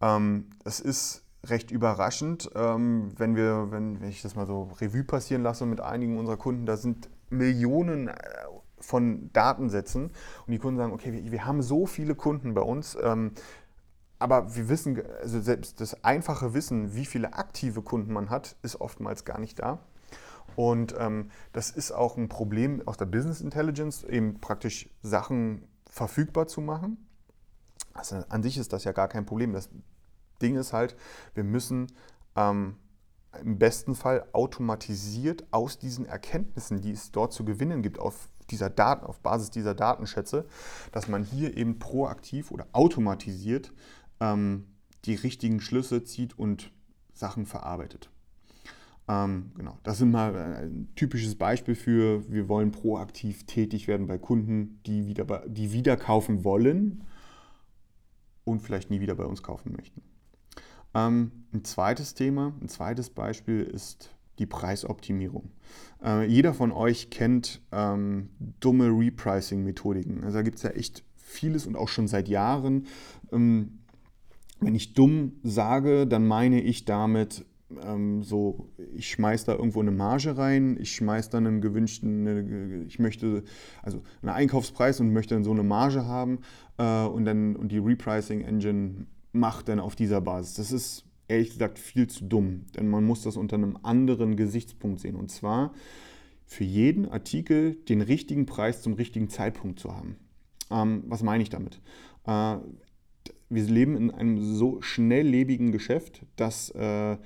Ähm, 0.00 0.50
es 0.64 0.78
ist 0.78 1.24
recht 1.44 1.70
überraschend, 1.70 2.50
ähm, 2.54 3.12
wenn, 3.16 3.36
wir, 3.36 3.70
wenn, 3.70 4.00
wenn 4.00 4.08
ich 4.08 4.22
das 4.22 4.34
mal 4.34 4.46
so 4.46 4.70
Revue 4.80 5.04
passieren 5.04 5.42
lasse 5.42 5.66
mit 5.66 5.80
einigen 5.80 6.18
unserer 6.18 6.36
Kunden, 6.36 6.66
da 6.66 6.76
sind 6.76 7.08
Millionen 7.30 8.08
äh, 8.08 8.14
von 8.80 9.30
Datensätzen 9.32 10.04
und 10.46 10.52
die 10.52 10.58
Kunden 10.58 10.78
sagen, 10.78 10.92
okay, 10.92 11.12
wir, 11.12 11.30
wir 11.30 11.44
haben 11.44 11.62
so 11.62 11.86
viele 11.86 12.14
Kunden 12.14 12.54
bei 12.54 12.62
uns, 12.62 12.96
ähm, 13.00 13.32
aber 14.18 14.56
wir 14.56 14.68
wissen, 14.68 15.00
also 15.20 15.40
selbst 15.40 15.80
das 15.80 16.02
einfache 16.04 16.54
Wissen, 16.54 16.94
wie 16.94 17.04
viele 17.04 17.34
aktive 17.34 17.82
Kunden 17.82 18.12
man 18.12 18.30
hat, 18.30 18.56
ist 18.62 18.80
oftmals 18.80 19.24
gar 19.24 19.38
nicht 19.38 19.60
da. 19.60 19.78
Und 20.56 20.94
ähm, 20.98 21.30
das 21.52 21.70
ist 21.70 21.92
auch 21.92 22.16
ein 22.16 22.28
Problem 22.28 22.82
aus 22.86 22.96
der 22.96 23.06
Business 23.06 23.40
Intelligence, 23.40 24.02
eben 24.02 24.40
praktisch 24.40 24.90
Sachen 25.02 25.68
verfügbar 25.88 26.48
zu 26.48 26.60
machen. 26.60 27.06
Also 27.94 28.16
an 28.28 28.42
sich 28.42 28.58
ist 28.58 28.72
das 28.72 28.82
ja 28.82 28.90
gar 28.90 29.06
kein 29.06 29.24
Problem. 29.24 29.52
Das 29.52 29.70
Ding 30.42 30.56
ist 30.56 30.72
halt, 30.72 30.96
wir 31.34 31.44
müssen 31.44 31.88
ähm, 32.36 32.76
im 33.42 33.58
besten 33.58 33.94
Fall 33.94 34.26
automatisiert 34.32 35.46
aus 35.50 35.78
diesen 35.78 36.06
Erkenntnissen, 36.06 36.80
die 36.80 36.92
es 36.92 37.12
dort 37.12 37.32
zu 37.32 37.44
gewinnen 37.44 37.82
gibt, 37.82 37.98
auf, 37.98 38.28
dieser 38.50 38.70
Daten, 38.70 39.04
auf 39.04 39.20
Basis 39.20 39.50
dieser 39.50 39.74
Datenschätze, 39.74 40.46
dass 40.92 41.08
man 41.08 41.22
hier 41.22 41.56
eben 41.56 41.78
proaktiv 41.78 42.50
oder 42.50 42.66
automatisiert 42.72 43.72
ähm, 44.20 44.66
die 45.04 45.14
richtigen 45.14 45.60
Schlüsse 45.60 46.04
zieht 46.04 46.38
und 46.38 46.72
Sachen 47.12 47.46
verarbeitet. 47.46 48.10
Ähm, 49.08 49.52
genau, 49.56 49.78
das 49.82 50.00
ist 50.00 50.06
mal 50.06 50.36
ein 50.36 50.88
typisches 50.94 51.36
Beispiel 51.36 51.74
für, 51.74 52.30
wir 52.30 52.48
wollen 52.48 52.72
proaktiv 52.72 53.46
tätig 53.46 53.88
werden 53.88 54.06
bei 54.06 54.18
Kunden, 54.18 54.80
die 54.84 55.06
wieder, 55.06 55.24
die 55.46 55.72
wieder 55.72 55.96
kaufen 55.96 56.44
wollen 56.44 57.04
und 58.44 58.60
vielleicht 58.60 58.90
nie 58.90 59.00
wieder 59.00 59.14
bei 59.14 59.24
uns 59.24 59.42
kaufen 59.42 59.72
möchten. 59.76 60.02
Ähm, 60.94 61.32
ein 61.52 61.64
zweites 61.64 62.14
Thema, 62.14 62.54
ein 62.60 62.68
zweites 62.68 63.10
Beispiel 63.10 63.62
ist 63.62 64.14
die 64.38 64.46
Preisoptimierung. 64.46 65.50
Äh, 66.02 66.26
jeder 66.26 66.54
von 66.54 66.72
euch 66.72 67.10
kennt 67.10 67.60
ähm, 67.72 68.30
dumme 68.60 68.86
Repricing-Methodiken. 68.88 70.24
Also 70.24 70.38
da 70.38 70.42
gibt 70.42 70.56
es 70.56 70.62
ja 70.62 70.70
echt 70.70 71.04
vieles 71.16 71.66
und 71.66 71.76
auch 71.76 71.88
schon 71.88 72.08
seit 72.08 72.28
Jahren. 72.28 72.86
Ähm, 73.32 73.80
wenn 74.60 74.74
ich 74.74 74.94
dumm 74.94 75.32
sage, 75.42 76.06
dann 76.06 76.26
meine 76.26 76.60
ich 76.60 76.84
damit 76.84 77.44
ähm, 77.82 78.22
so, 78.22 78.70
ich 78.94 79.10
schmeiße 79.10 79.46
da 79.46 79.52
irgendwo 79.52 79.80
eine 79.80 79.90
Marge 79.90 80.36
rein, 80.36 80.78
ich 80.80 80.94
schmeiße 80.94 81.30
dann 81.30 81.46
einen 81.46 81.60
gewünschten, 81.60 82.26
eine, 82.26 82.84
ich 82.86 82.98
möchte, 82.98 83.44
also 83.82 84.02
einen 84.22 84.30
Einkaufspreis 84.30 85.00
und 85.00 85.12
möchte 85.12 85.34
dann 85.34 85.44
so 85.44 85.50
eine 85.50 85.62
Marge 85.62 86.06
haben 86.06 86.40
äh, 86.78 87.04
und 87.04 87.24
dann 87.24 87.56
und 87.56 87.70
die 87.70 87.78
Repricing 87.78 88.40
Engine 88.40 89.06
macht 89.38 89.68
denn 89.68 89.80
auf 89.80 89.96
dieser 89.96 90.20
Basis? 90.20 90.54
Das 90.54 90.72
ist 90.72 91.04
ehrlich 91.28 91.50
gesagt 91.50 91.78
viel 91.78 92.08
zu 92.08 92.24
dumm, 92.24 92.64
denn 92.76 92.88
man 92.88 93.04
muss 93.04 93.22
das 93.22 93.36
unter 93.36 93.56
einem 93.56 93.78
anderen 93.82 94.36
Gesichtspunkt 94.36 95.00
sehen. 95.00 95.14
Und 95.14 95.30
zwar 95.30 95.72
für 96.46 96.64
jeden 96.64 97.06
Artikel 97.06 97.74
den 97.74 98.00
richtigen 98.00 98.46
Preis 98.46 98.82
zum 98.82 98.94
richtigen 98.94 99.28
Zeitpunkt 99.28 99.78
zu 99.78 99.94
haben. 99.94 100.16
Ähm, 100.70 101.04
was 101.06 101.22
meine 101.22 101.42
ich 101.42 101.50
damit? 101.50 101.80
Äh, 102.26 102.56
wir 103.50 103.62
leben 103.62 103.96
in 103.96 104.10
einem 104.10 104.42
so 104.42 104.80
schnelllebigen 104.80 105.72
Geschäft, 105.72 106.24
dass, 106.36 106.70
äh, 106.70 107.16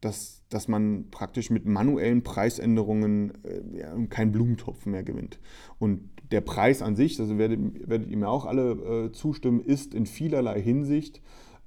dass, 0.00 0.42
dass 0.48 0.68
man 0.68 1.10
praktisch 1.10 1.50
mit 1.50 1.66
manuellen 1.66 2.22
Preisänderungen 2.22 3.32
äh, 3.44 3.78
ja, 3.78 4.06
keinen 4.06 4.32
Blumentopf 4.32 4.86
mehr 4.86 5.04
gewinnt. 5.04 5.38
Und 5.78 6.10
der 6.30 6.40
Preis 6.40 6.82
an 6.82 6.96
sich, 6.96 7.20
also 7.20 7.38
werdet, 7.38 7.88
werdet 7.88 8.10
ihr 8.10 8.16
mir 8.16 8.28
auch 8.28 8.46
alle 8.46 9.06
äh, 9.06 9.12
zustimmen, 9.12 9.60
ist 9.60 9.94
in 9.94 10.06
vielerlei 10.06 10.60
Hinsicht 10.60 11.20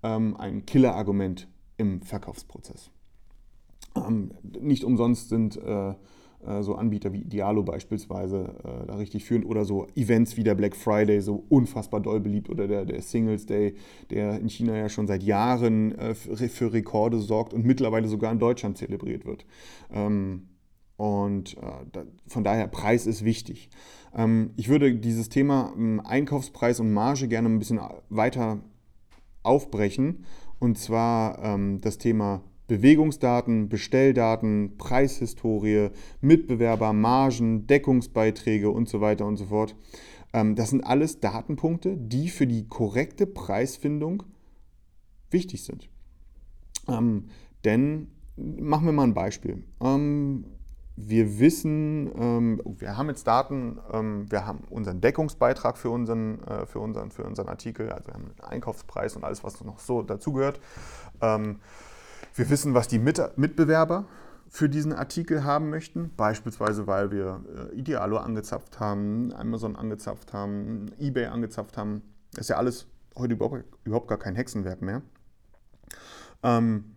ähm, 0.05 0.37
ein 0.37 0.65
Killerargument 0.65 1.47
im 1.77 2.01
Verkaufsprozess. 2.01 2.91
Ähm, 3.95 4.31
nicht 4.59 4.83
umsonst 4.83 5.29
sind 5.29 5.57
äh, 5.57 5.89
äh, 6.45 6.61
so 6.61 6.75
Anbieter 6.75 7.11
wie 7.13 7.25
Dialo 7.25 7.63
beispielsweise 7.63 8.55
äh, 8.63 8.87
da 8.87 8.95
richtig 8.95 9.25
führend 9.25 9.45
oder 9.45 9.65
so 9.65 9.87
Events 9.95 10.37
wie 10.37 10.43
der 10.43 10.55
Black 10.55 10.75
Friday 10.75 11.21
so 11.21 11.45
unfassbar 11.49 12.01
doll 12.01 12.19
beliebt 12.19 12.49
oder 12.49 12.67
der, 12.67 12.85
der 12.85 13.01
Singles 13.01 13.45
Day, 13.45 13.75
der 14.09 14.39
in 14.39 14.49
China 14.49 14.75
ja 14.75 14.89
schon 14.89 15.07
seit 15.07 15.23
Jahren 15.23 15.97
äh, 15.97 16.13
für, 16.13 16.37
für, 16.49 16.73
Rekorde 16.73 17.19
sorgt 17.19 17.53
und 17.53 17.65
mittlerweile 17.65 18.07
sogar 18.07 18.31
in 18.31 18.39
Deutschland 18.39 18.77
zelebriert 18.77 19.25
wird. 19.25 19.45
Ähm, 19.91 20.49
und 20.97 21.57
äh, 21.57 21.85
da, 21.91 22.03
von 22.27 22.43
daher, 22.43 22.67
Preis 22.67 23.05
ist 23.05 23.25
wichtig. 23.25 23.69
Ähm, 24.15 24.51
ich 24.55 24.69
würde 24.69 24.95
dieses 24.95 25.29
Thema 25.29 25.73
ähm, 25.75 26.01
Einkaufspreis 26.03 26.79
und 26.79 26.93
Marge 26.93 27.27
gerne 27.27 27.49
ein 27.49 27.59
bisschen 27.59 27.79
weiter 28.09 28.59
aufbrechen. 29.45 30.25
Und 30.59 30.77
zwar 30.77 31.43
ähm, 31.43 31.79
das 31.81 31.97
Thema 31.97 32.41
Bewegungsdaten, 32.67 33.69
Bestelldaten, 33.69 34.77
Preishistorie, 34.77 35.89
Mitbewerber, 36.21 36.93
Margen, 36.93 37.67
Deckungsbeiträge 37.67 38.69
und 38.69 38.89
so 38.89 39.01
weiter 39.01 39.25
und 39.25 39.37
so 39.37 39.45
fort. 39.45 39.75
Ähm, 40.33 40.55
das 40.55 40.71
sind 40.71 40.81
alles 40.81 41.19
Datenpunkte, 41.19 41.95
die 41.97 42.29
für 42.29 42.47
die 42.47 42.67
korrekte 42.67 43.27
Preisfindung 43.27 44.23
wichtig 45.29 45.63
sind. 45.63 45.89
Ähm, 46.87 47.25
denn 47.63 48.07
machen 48.35 48.85
wir 48.85 48.91
mal 48.91 49.03
ein 49.03 49.13
Beispiel. 49.13 49.63
Ähm, 49.81 50.45
wir 50.97 51.39
wissen, 51.39 52.11
ähm, 52.17 52.61
wir 52.65 52.97
haben 52.97 53.09
jetzt 53.09 53.27
Daten, 53.27 53.79
ähm, 53.91 54.31
wir 54.31 54.45
haben 54.45 54.59
unseren 54.69 55.01
Deckungsbeitrag 55.01 55.77
für 55.77 55.89
unseren, 55.89 56.41
äh, 56.43 56.65
für, 56.65 56.79
unseren, 56.79 57.11
für 57.11 57.23
unseren 57.23 57.49
Artikel, 57.49 57.91
also 57.91 58.07
wir 58.07 58.13
haben 58.13 58.31
einen 58.39 58.51
Einkaufspreis 58.51 59.15
und 59.15 59.23
alles, 59.23 59.43
was 59.43 59.63
noch 59.63 59.79
so 59.79 60.01
dazugehört. 60.01 60.59
Ähm, 61.21 61.59
wir 62.33 62.49
wissen, 62.49 62.73
was 62.73 62.87
die 62.87 62.99
Mit 62.99 63.21
Mitbewerber 63.37 64.05
für 64.47 64.69
diesen 64.69 64.93
Artikel 64.93 65.43
haben 65.43 65.69
möchten, 65.69 66.11
beispielsweise 66.15 66.87
weil 66.87 67.11
wir 67.11 67.43
äh, 67.73 67.75
Idealo 67.75 68.17
angezapft 68.17 68.79
haben, 68.79 69.33
Amazon 69.33 69.75
angezapft 69.75 70.31
haben, 70.31 70.91
eBay 70.97 71.25
angezapft 71.25 71.77
haben. 71.77 72.03
Das 72.31 72.41
ist 72.41 72.49
ja 72.49 72.57
alles 72.57 72.87
heute 73.17 73.33
überhaupt, 73.33 73.65
überhaupt 73.83 74.07
gar 74.07 74.17
kein 74.17 74.35
Hexenwerk 74.35 74.81
mehr. 74.81 75.01
Ähm, 76.43 76.94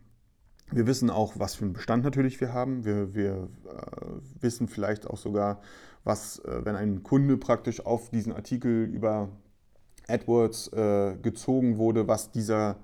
wir 0.70 0.86
wissen 0.86 1.10
auch, 1.10 1.34
was 1.38 1.54
für 1.54 1.64
einen 1.64 1.72
Bestand 1.72 2.04
natürlich 2.04 2.40
wir 2.40 2.52
haben. 2.52 2.84
Wir, 2.84 3.14
wir 3.14 3.48
äh, 3.66 4.42
wissen 4.42 4.68
vielleicht 4.68 5.06
auch 5.06 5.16
sogar, 5.16 5.60
was, 6.04 6.38
äh, 6.40 6.64
wenn 6.64 6.76
ein 6.76 7.02
Kunde 7.02 7.36
praktisch 7.36 7.84
auf 7.84 8.10
diesen 8.10 8.32
Artikel 8.32 8.84
über 8.84 9.30
AdWords 10.08 10.72
äh, 10.72 11.16
gezogen 11.22 11.78
wurde, 11.78 12.08
was 12.08 12.30
dieser, 12.30 12.76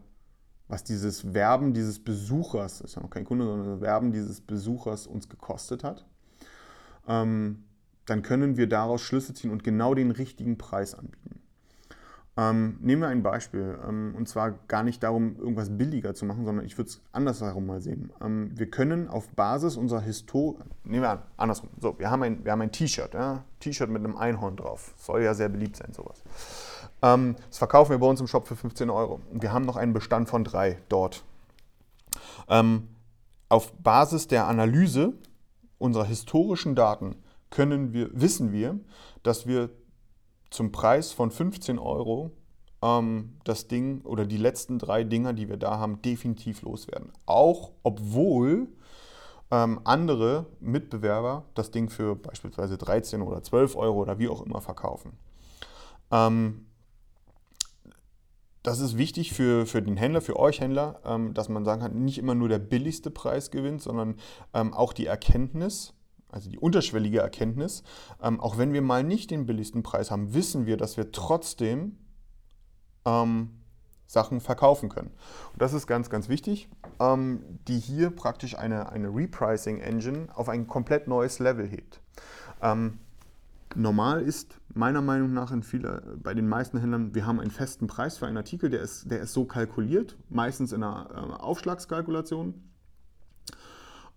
was 0.68 0.84
dieses 0.84 1.34
Werben 1.34 1.74
dieses 1.74 2.02
Besuchers, 2.02 2.78
das 2.78 2.90
ist 2.90 2.96
ja 2.96 3.02
noch 3.02 3.10
kein 3.10 3.24
Kunde, 3.24 3.44
sondern 3.44 3.68
das 3.68 3.80
Werben 3.80 4.12
dieses 4.12 4.40
Besuchers 4.40 5.06
uns 5.06 5.28
gekostet 5.28 5.84
hat. 5.84 6.06
Ähm, 7.06 7.64
dann 8.06 8.22
können 8.22 8.56
wir 8.56 8.68
daraus 8.68 9.00
Schlüsse 9.00 9.32
ziehen 9.34 9.50
und 9.50 9.64
genau 9.64 9.94
den 9.94 10.10
richtigen 10.10 10.58
Preis 10.58 10.94
anbieten. 10.94 11.40
Ähm, 12.36 12.78
nehmen 12.80 13.02
wir 13.02 13.08
ein 13.08 13.22
Beispiel, 13.22 13.78
ähm, 13.88 14.14
und 14.16 14.28
zwar 14.28 14.52
gar 14.66 14.82
nicht 14.82 15.02
darum, 15.04 15.36
irgendwas 15.38 15.70
billiger 15.70 16.14
zu 16.14 16.24
machen, 16.24 16.44
sondern 16.44 16.66
ich 16.66 16.76
würde 16.76 16.90
es 16.90 17.00
andersherum 17.12 17.64
mal 17.64 17.80
sehen. 17.80 18.12
Ähm, 18.20 18.50
wir 18.54 18.68
können 18.68 19.08
auf 19.08 19.28
Basis 19.28 19.76
unserer 19.76 20.00
Historie, 20.00 20.58
nehmen 20.82 21.02
wir 21.02 21.10
an, 21.10 21.22
andersrum, 21.36 21.68
so, 21.80 21.96
wir 21.96 22.10
haben 22.10 22.24
ein, 22.24 22.44
ein 22.44 22.72
T-Shirt, 22.72 23.14
ja? 23.14 23.44
T-Shirt 23.60 23.88
mit 23.88 24.04
einem 24.04 24.16
Einhorn 24.16 24.56
drauf, 24.56 24.94
soll 24.96 25.22
ja 25.22 25.32
sehr 25.34 25.48
beliebt 25.48 25.76
sein, 25.76 25.92
sowas. 25.92 26.24
Ähm, 27.02 27.36
das 27.48 27.58
verkaufen 27.58 27.92
wir 27.92 27.98
bei 27.98 28.06
uns 28.06 28.20
im 28.20 28.26
Shop 28.26 28.48
für 28.48 28.56
15 28.56 28.90
Euro. 28.90 29.20
Wir 29.32 29.52
haben 29.52 29.64
noch 29.64 29.76
einen 29.76 29.92
Bestand 29.92 30.28
von 30.28 30.42
drei 30.42 30.78
dort. 30.88 31.22
Ähm, 32.48 32.88
auf 33.48 33.72
Basis 33.74 34.26
der 34.26 34.48
Analyse 34.48 35.12
unserer 35.78 36.04
historischen 36.04 36.74
Daten 36.74 37.14
können 37.50 37.92
wir, 37.92 38.10
wissen 38.12 38.50
wir, 38.50 38.80
dass 39.22 39.46
wir 39.46 39.70
zum 40.54 40.70
Preis 40.70 41.12
von 41.12 41.30
15 41.30 41.78
Euro 41.78 42.30
ähm, 42.80 43.38
das 43.44 43.66
Ding 43.66 44.02
oder 44.02 44.24
die 44.24 44.36
letzten 44.36 44.78
drei 44.78 45.02
Dinger, 45.02 45.32
die 45.32 45.48
wir 45.48 45.56
da 45.56 45.78
haben, 45.78 46.00
definitiv 46.00 46.62
loswerden. 46.62 47.10
Auch 47.26 47.72
obwohl 47.82 48.68
ähm, 49.50 49.80
andere 49.84 50.46
Mitbewerber 50.60 51.44
das 51.54 51.70
Ding 51.70 51.90
für 51.90 52.14
beispielsweise 52.14 52.78
13 52.78 53.20
oder 53.22 53.42
12 53.42 53.74
Euro 53.76 54.00
oder 54.00 54.18
wie 54.18 54.28
auch 54.28 54.42
immer 54.42 54.60
verkaufen. 54.60 55.18
Ähm, 56.12 56.66
das 58.62 58.78
ist 58.78 58.96
wichtig 58.96 59.32
für, 59.32 59.66
für 59.66 59.82
den 59.82 59.96
Händler, 59.96 60.20
für 60.20 60.38
euch 60.38 60.60
Händler, 60.60 61.00
ähm, 61.04 61.34
dass 61.34 61.48
man 61.48 61.64
sagen 61.64 61.82
kann, 61.82 62.04
nicht 62.04 62.18
immer 62.18 62.34
nur 62.34 62.48
der 62.48 62.60
billigste 62.60 63.10
Preis 63.10 63.50
gewinnt, 63.50 63.82
sondern 63.82 64.14
ähm, 64.54 64.72
auch 64.72 64.92
die 64.92 65.06
Erkenntnis, 65.06 65.93
also 66.34 66.50
die 66.50 66.58
unterschwellige 66.58 67.20
Erkenntnis. 67.20 67.84
Ähm, 68.20 68.40
auch 68.40 68.58
wenn 68.58 68.72
wir 68.72 68.82
mal 68.82 69.04
nicht 69.04 69.30
den 69.30 69.46
billigsten 69.46 69.82
Preis 69.82 70.10
haben, 70.10 70.34
wissen 70.34 70.66
wir, 70.66 70.76
dass 70.76 70.96
wir 70.96 71.12
trotzdem 71.12 71.96
ähm, 73.04 73.50
Sachen 74.06 74.40
verkaufen 74.40 74.88
können. 74.88 75.10
Und 75.52 75.62
das 75.62 75.72
ist 75.72 75.86
ganz, 75.86 76.10
ganz 76.10 76.28
wichtig, 76.28 76.68
ähm, 77.00 77.42
die 77.68 77.78
hier 77.78 78.10
praktisch 78.10 78.58
eine, 78.58 78.90
eine 78.90 79.08
Repricing-Engine 79.08 80.28
auf 80.34 80.48
ein 80.48 80.66
komplett 80.66 81.06
neues 81.06 81.38
Level 81.38 81.66
hebt. 81.66 82.00
Ähm, 82.60 82.98
normal 83.76 84.20
ist 84.20 84.58
meiner 84.74 85.02
Meinung 85.02 85.32
nach 85.32 85.52
in 85.52 85.62
viele, 85.62 86.18
bei 86.22 86.34
den 86.34 86.48
meisten 86.48 86.78
Händlern, 86.78 87.14
wir 87.14 87.26
haben 87.26 87.40
einen 87.40 87.52
festen 87.52 87.86
Preis 87.86 88.18
für 88.18 88.26
einen 88.26 88.36
Artikel, 88.36 88.70
der 88.70 88.80
ist, 88.80 89.10
der 89.10 89.20
ist 89.20 89.32
so 89.32 89.44
kalkuliert, 89.44 90.16
meistens 90.28 90.72
in 90.72 90.82
einer 90.82 91.10
äh, 91.10 91.42
Aufschlagskalkulation. 91.42 92.54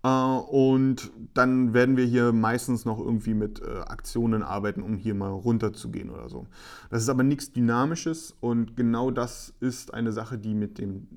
Äh, 0.02 0.08
und 0.08 1.10
dann 1.34 1.74
werden 1.74 1.96
wir 1.96 2.04
hier 2.04 2.32
meistens 2.32 2.84
noch 2.84 2.98
irgendwie 2.98 3.34
mit 3.34 3.60
äh, 3.60 3.80
Aktionen 3.86 4.42
arbeiten, 4.42 4.82
um 4.82 4.96
hier 4.96 5.14
mal 5.14 5.30
runterzugehen 5.30 6.10
oder 6.10 6.28
so. 6.28 6.46
Das 6.90 7.02
ist 7.02 7.08
aber 7.08 7.22
nichts 7.22 7.52
Dynamisches 7.52 8.36
und 8.40 8.76
genau 8.76 9.10
das 9.10 9.54
ist 9.60 9.94
eine 9.94 10.12
Sache, 10.12 10.38
die 10.38 10.54
mit 10.54 10.78
dem, 10.78 11.08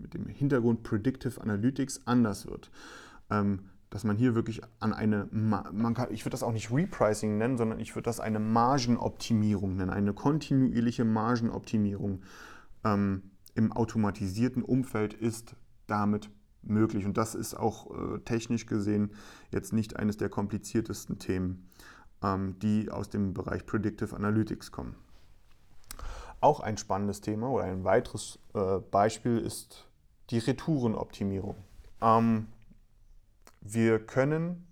mit 0.00 0.14
dem 0.14 0.26
Hintergrund 0.26 0.82
Predictive 0.82 1.40
Analytics 1.40 2.06
anders 2.06 2.46
wird. 2.46 2.70
Ähm, 3.30 3.60
dass 3.90 4.04
man 4.04 4.18
hier 4.18 4.34
wirklich 4.34 4.60
an 4.80 4.92
eine, 4.92 5.28
man 5.30 5.94
kann, 5.94 6.12
ich 6.12 6.22
würde 6.26 6.32
das 6.32 6.42
auch 6.42 6.52
nicht 6.52 6.70
Repricing 6.70 7.38
nennen, 7.38 7.56
sondern 7.56 7.80
ich 7.80 7.94
würde 7.94 8.04
das 8.04 8.20
eine 8.20 8.38
Margenoptimierung 8.38 9.76
nennen, 9.76 9.88
eine 9.88 10.12
kontinuierliche 10.12 11.06
Margenoptimierung 11.06 12.20
ähm, 12.84 13.22
im 13.54 13.72
automatisierten 13.72 14.62
Umfeld 14.62 15.14
ist 15.14 15.56
damit 15.86 16.28
möglich. 16.62 17.04
Und 17.04 17.16
das 17.16 17.34
ist 17.34 17.54
auch 17.54 17.90
äh, 17.90 18.18
technisch 18.20 18.66
gesehen 18.66 19.12
jetzt 19.50 19.72
nicht 19.72 19.96
eines 19.96 20.16
der 20.16 20.28
kompliziertesten 20.28 21.18
Themen, 21.18 21.68
ähm, 22.22 22.58
die 22.60 22.90
aus 22.90 23.08
dem 23.08 23.34
Bereich 23.34 23.66
Predictive 23.66 24.14
Analytics 24.14 24.72
kommen. 24.72 24.96
Auch 26.40 26.60
ein 26.60 26.76
spannendes 26.76 27.20
Thema 27.20 27.48
oder 27.50 27.64
ein 27.64 27.84
weiteres 27.84 28.38
äh, 28.54 28.78
Beispiel 28.78 29.38
ist 29.38 29.88
die 30.30 30.38
Retourenoptimierung. 30.38 31.56
Ähm, 32.00 32.46
wir 33.60 33.98
können 33.98 34.68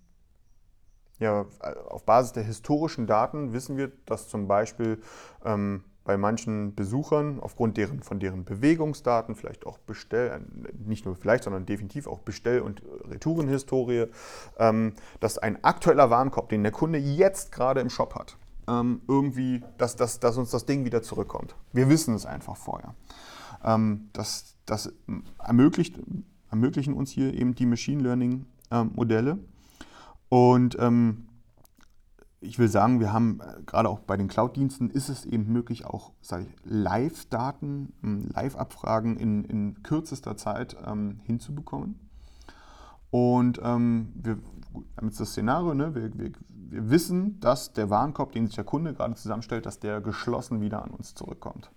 ja, 1.19 1.47
auf 1.87 2.05
Basis 2.05 2.33
der 2.33 2.43
historischen 2.43 3.07
Daten 3.07 3.51
wissen 3.53 3.77
wir, 3.77 3.91
dass 4.05 4.29
zum 4.29 4.47
Beispiel 4.47 5.01
ähm, 5.43 5.83
bei 6.07 6.15
manchen 6.15 6.73
Besuchern 6.73 7.41
aufgrund 7.41 7.75
deren, 7.75 8.01
von 8.01 8.19
deren 8.19 8.45
Bewegungsdaten, 8.45 9.35
vielleicht 9.35 9.67
auch 9.67 9.77
Bestell, 9.77 10.39
nicht 10.85 11.05
nur 11.05 11.17
vielleicht, 11.17 11.43
sondern 11.43 11.65
definitiv 11.65 12.07
auch 12.07 12.19
Bestell- 12.19 12.61
und 12.61 12.81
Retourenhistorie, 13.11 14.05
ähm, 14.57 14.93
dass 15.19 15.37
ein 15.37 15.61
aktueller 15.65 16.09
Warenkorb, 16.09 16.47
den 16.47 16.63
der 16.63 16.71
Kunde 16.71 16.97
jetzt 16.97 17.51
gerade 17.51 17.81
im 17.81 17.89
Shop 17.89 18.15
hat, 18.15 18.37
ähm, 18.69 19.01
irgendwie, 19.09 19.65
dass, 19.77 19.97
dass, 19.97 20.21
dass 20.21 20.37
uns 20.37 20.49
das 20.49 20.65
Ding 20.65 20.85
wieder 20.85 21.03
zurückkommt. 21.03 21.55
Wir 21.73 21.89
wissen 21.89 22.15
es 22.15 22.25
einfach 22.25 22.55
vorher. 22.55 22.95
Ähm, 23.65 24.07
das, 24.13 24.55
das 24.65 24.93
ermöglicht, 25.43 25.99
ermöglichen 26.49 26.93
uns 26.93 27.11
hier 27.11 27.33
eben 27.33 27.53
die 27.53 27.65
Machine 27.65 28.01
Learning-Modelle. 28.01 29.31
Ähm, 29.31 29.45
und 30.29 30.77
ähm, 30.79 31.27
ich 32.39 32.59
will 32.59 32.67
sagen, 32.67 32.99
wir 32.99 33.11
haben 33.11 33.39
äh, 33.41 33.61
gerade 33.65 33.89
auch 33.89 33.99
bei 33.99 34.17
den 34.17 34.27
Cloud-Diensten 34.27 34.89
ist 34.89 35.09
es 35.09 35.25
eben 35.25 35.51
möglich, 35.51 35.85
auch 35.85 36.11
Live-Daten, 36.63 37.93
ähm, 38.03 38.29
Live-Abfragen 38.33 39.17
in, 39.17 39.43
in, 39.45 39.83
kürzester 39.83 40.37
Zeit 40.37 40.75
ähm, 40.85 41.19
hinzubekommen. 41.23 41.99
Und 43.09 43.59
ähm, 43.63 44.11
wir 44.15 44.37
haben 44.97 45.07
jetzt 45.07 45.19
das 45.19 45.31
Szenario, 45.31 45.73
ne, 45.73 45.95
wir, 45.95 46.17
wir, 46.17 46.31
wir, 46.49 46.89
wissen, 46.89 47.39
dass 47.39 47.73
der 47.73 47.89
Warenkorb, 47.89 48.33
den 48.33 48.45
sich 48.45 48.55
der 48.55 48.65
Kunde 48.65 48.93
gerade 48.93 49.15
zusammenstellt, 49.15 49.65
dass 49.65 49.79
der 49.79 50.01
geschlossen 50.01 50.61
wieder 50.61 50.83
an 50.83 50.91
uns 50.91 51.15
zurückkommt. 51.15 51.71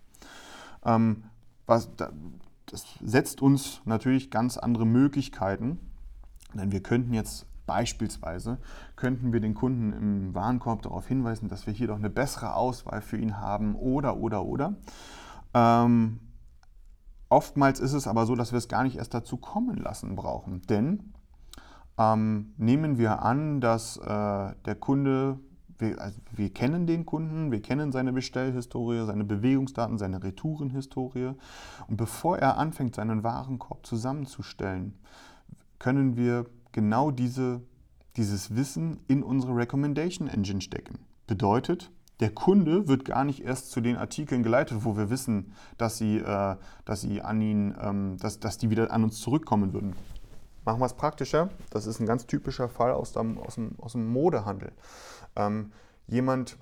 Ähm, 0.85 1.25
was, 1.66 1.88
das 1.96 2.85
setzt 3.03 3.40
uns 3.40 3.81
natürlich 3.85 4.31
ganz 4.31 4.59
andere 4.59 4.87
Möglichkeiten, 4.87 5.79
denn 6.53 6.73
wir 6.73 6.83
könnten 6.83 7.14
jetzt 7.14 7.46
Beispielsweise 7.70 8.59
könnten 8.96 9.33
wir 9.33 9.38
den 9.38 9.54
Kunden 9.54 9.92
im 9.92 10.35
Warenkorb 10.35 10.83
darauf 10.83 11.06
hinweisen, 11.06 11.48
dass 11.48 11.68
wir 11.68 11.72
hier 11.72 11.87
doch 11.87 11.98
eine 11.98 12.11
bessere 12.11 12.56
Auswahl 12.56 13.00
für 13.00 13.16
ihn 13.16 13.38
haben 13.38 13.76
oder, 13.76 14.16
oder, 14.16 14.44
oder. 14.44 14.74
Ähm, 15.54 16.18
oftmals 17.28 17.78
ist 17.78 17.92
es 17.92 18.09
aber 18.09 18.26
so, 18.26 18.35
dass 18.35 18.50
wir 18.50 18.59
es 18.59 18.66
gar 18.66 18.83
nicht 18.83 18.96
erst 18.96 19.14
dazu 19.14 19.37
kommen 19.37 19.76
lassen 19.76 20.16
brauchen. 20.16 20.62
Denn 20.62 21.12
ähm, 21.96 22.54
nehmen 22.56 22.98
wir 22.98 23.22
an, 23.22 23.61
dass 23.61 23.98
äh, 23.98 24.02
der 24.64 24.74
Kunde, 24.74 25.38
wir, 25.78 26.00
also 26.00 26.18
wir 26.33 26.52
kennen 26.52 26.88
den 26.88 27.06
Kunden, 27.06 27.52
wir 27.52 27.62
kennen 27.62 27.92
seine 27.92 28.12
Bestellhistorie, 28.12 29.06
seine 29.06 29.22
Bewegungsdaten, 29.22 29.96
seine 29.96 30.24
Retourenhistorie. 30.24 31.35
Und 31.87 31.96
bevor 31.96 32.37
er 32.37 32.59
anfängt, 32.59 32.96
seinen 32.96 33.22
Warenkorb 33.22 33.87
zusammenzustellen, 33.87 34.98
können 35.78 36.16
wir 36.16 36.46
genau 36.72 37.11
diese, 37.11 37.62
dieses 38.16 38.54
Wissen 38.54 39.00
in 39.09 39.22
unsere 39.22 39.56
Recommendation 39.56 40.28
Engine 40.28 40.61
stecken. 40.61 40.98
Bedeutet, 41.26 41.90
der 42.20 42.30
Kunde 42.30 42.87
wird 42.87 43.04
gar 43.06 43.24
nicht 43.24 43.42
erst 43.42 43.70
zu 43.70 43.80
den 43.80 43.96
Artikeln 43.96 44.42
geleitet, 44.42 44.85
wo 44.85 44.96
wir 44.96 45.09
wissen, 45.09 45.52
dass 45.78 45.96
sie, 45.96 46.18
äh, 46.18 46.56
dass 46.85 47.00
sie 47.00 47.22
an 47.22 47.40
ihn, 47.40 47.74
ähm, 47.80 48.18
dass, 48.18 48.40
dass 48.40 48.59
die 48.59 48.68
wieder 48.68 48.90
an 48.92 49.04
uns 49.04 49.20
zurückkommen 49.20 49.72
würden. 49.72 49.96
Machen 50.64 50.80
wir 50.80 50.87
es 50.87 50.94
praktischer. 50.94 51.48
Das 51.70 51.87
ist 51.87 52.00
ein 52.00 52.06
ganz 52.06 52.26
typischer 52.26 52.68
Fall 52.68 52.92
aus 52.92 53.12
dem, 53.12 53.38
aus 53.38 53.54
dem, 53.54 53.78
aus 53.80 53.92
dem 53.92 54.06
Modehandel. 54.06 54.72
Ähm, 55.35 55.72
jemand 56.06 56.59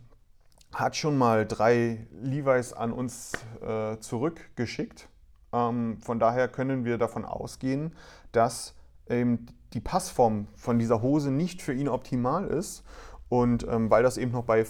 hat 0.72 0.96
schon 0.96 1.18
mal 1.18 1.46
drei 1.46 2.06
Levi's 2.22 2.72
an 2.72 2.92
uns 2.92 3.32
äh, 3.60 3.98
zurückgeschickt. 3.98 5.08
Ähm, 5.52 5.98
von 6.02 6.20
daher 6.20 6.46
können 6.46 6.84
wir 6.84 6.98
davon 6.98 7.24
ausgehen, 7.24 7.94
dass 8.30 8.74
eben 9.08 9.46
die 9.74 9.80
Passform 9.80 10.46
von 10.56 10.78
dieser 10.78 11.02
Hose 11.02 11.30
nicht 11.30 11.62
für 11.62 11.72
ihn 11.72 11.88
optimal 11.88 12.46
ist. 12.46 12.84
Und 13.28 13.66
ähm, 13.68 13.90
weil 13.90 14.02
das 14.02 14.16
eben 14.16 14.32
noch 14.32 14.44
bei 14.44 14.64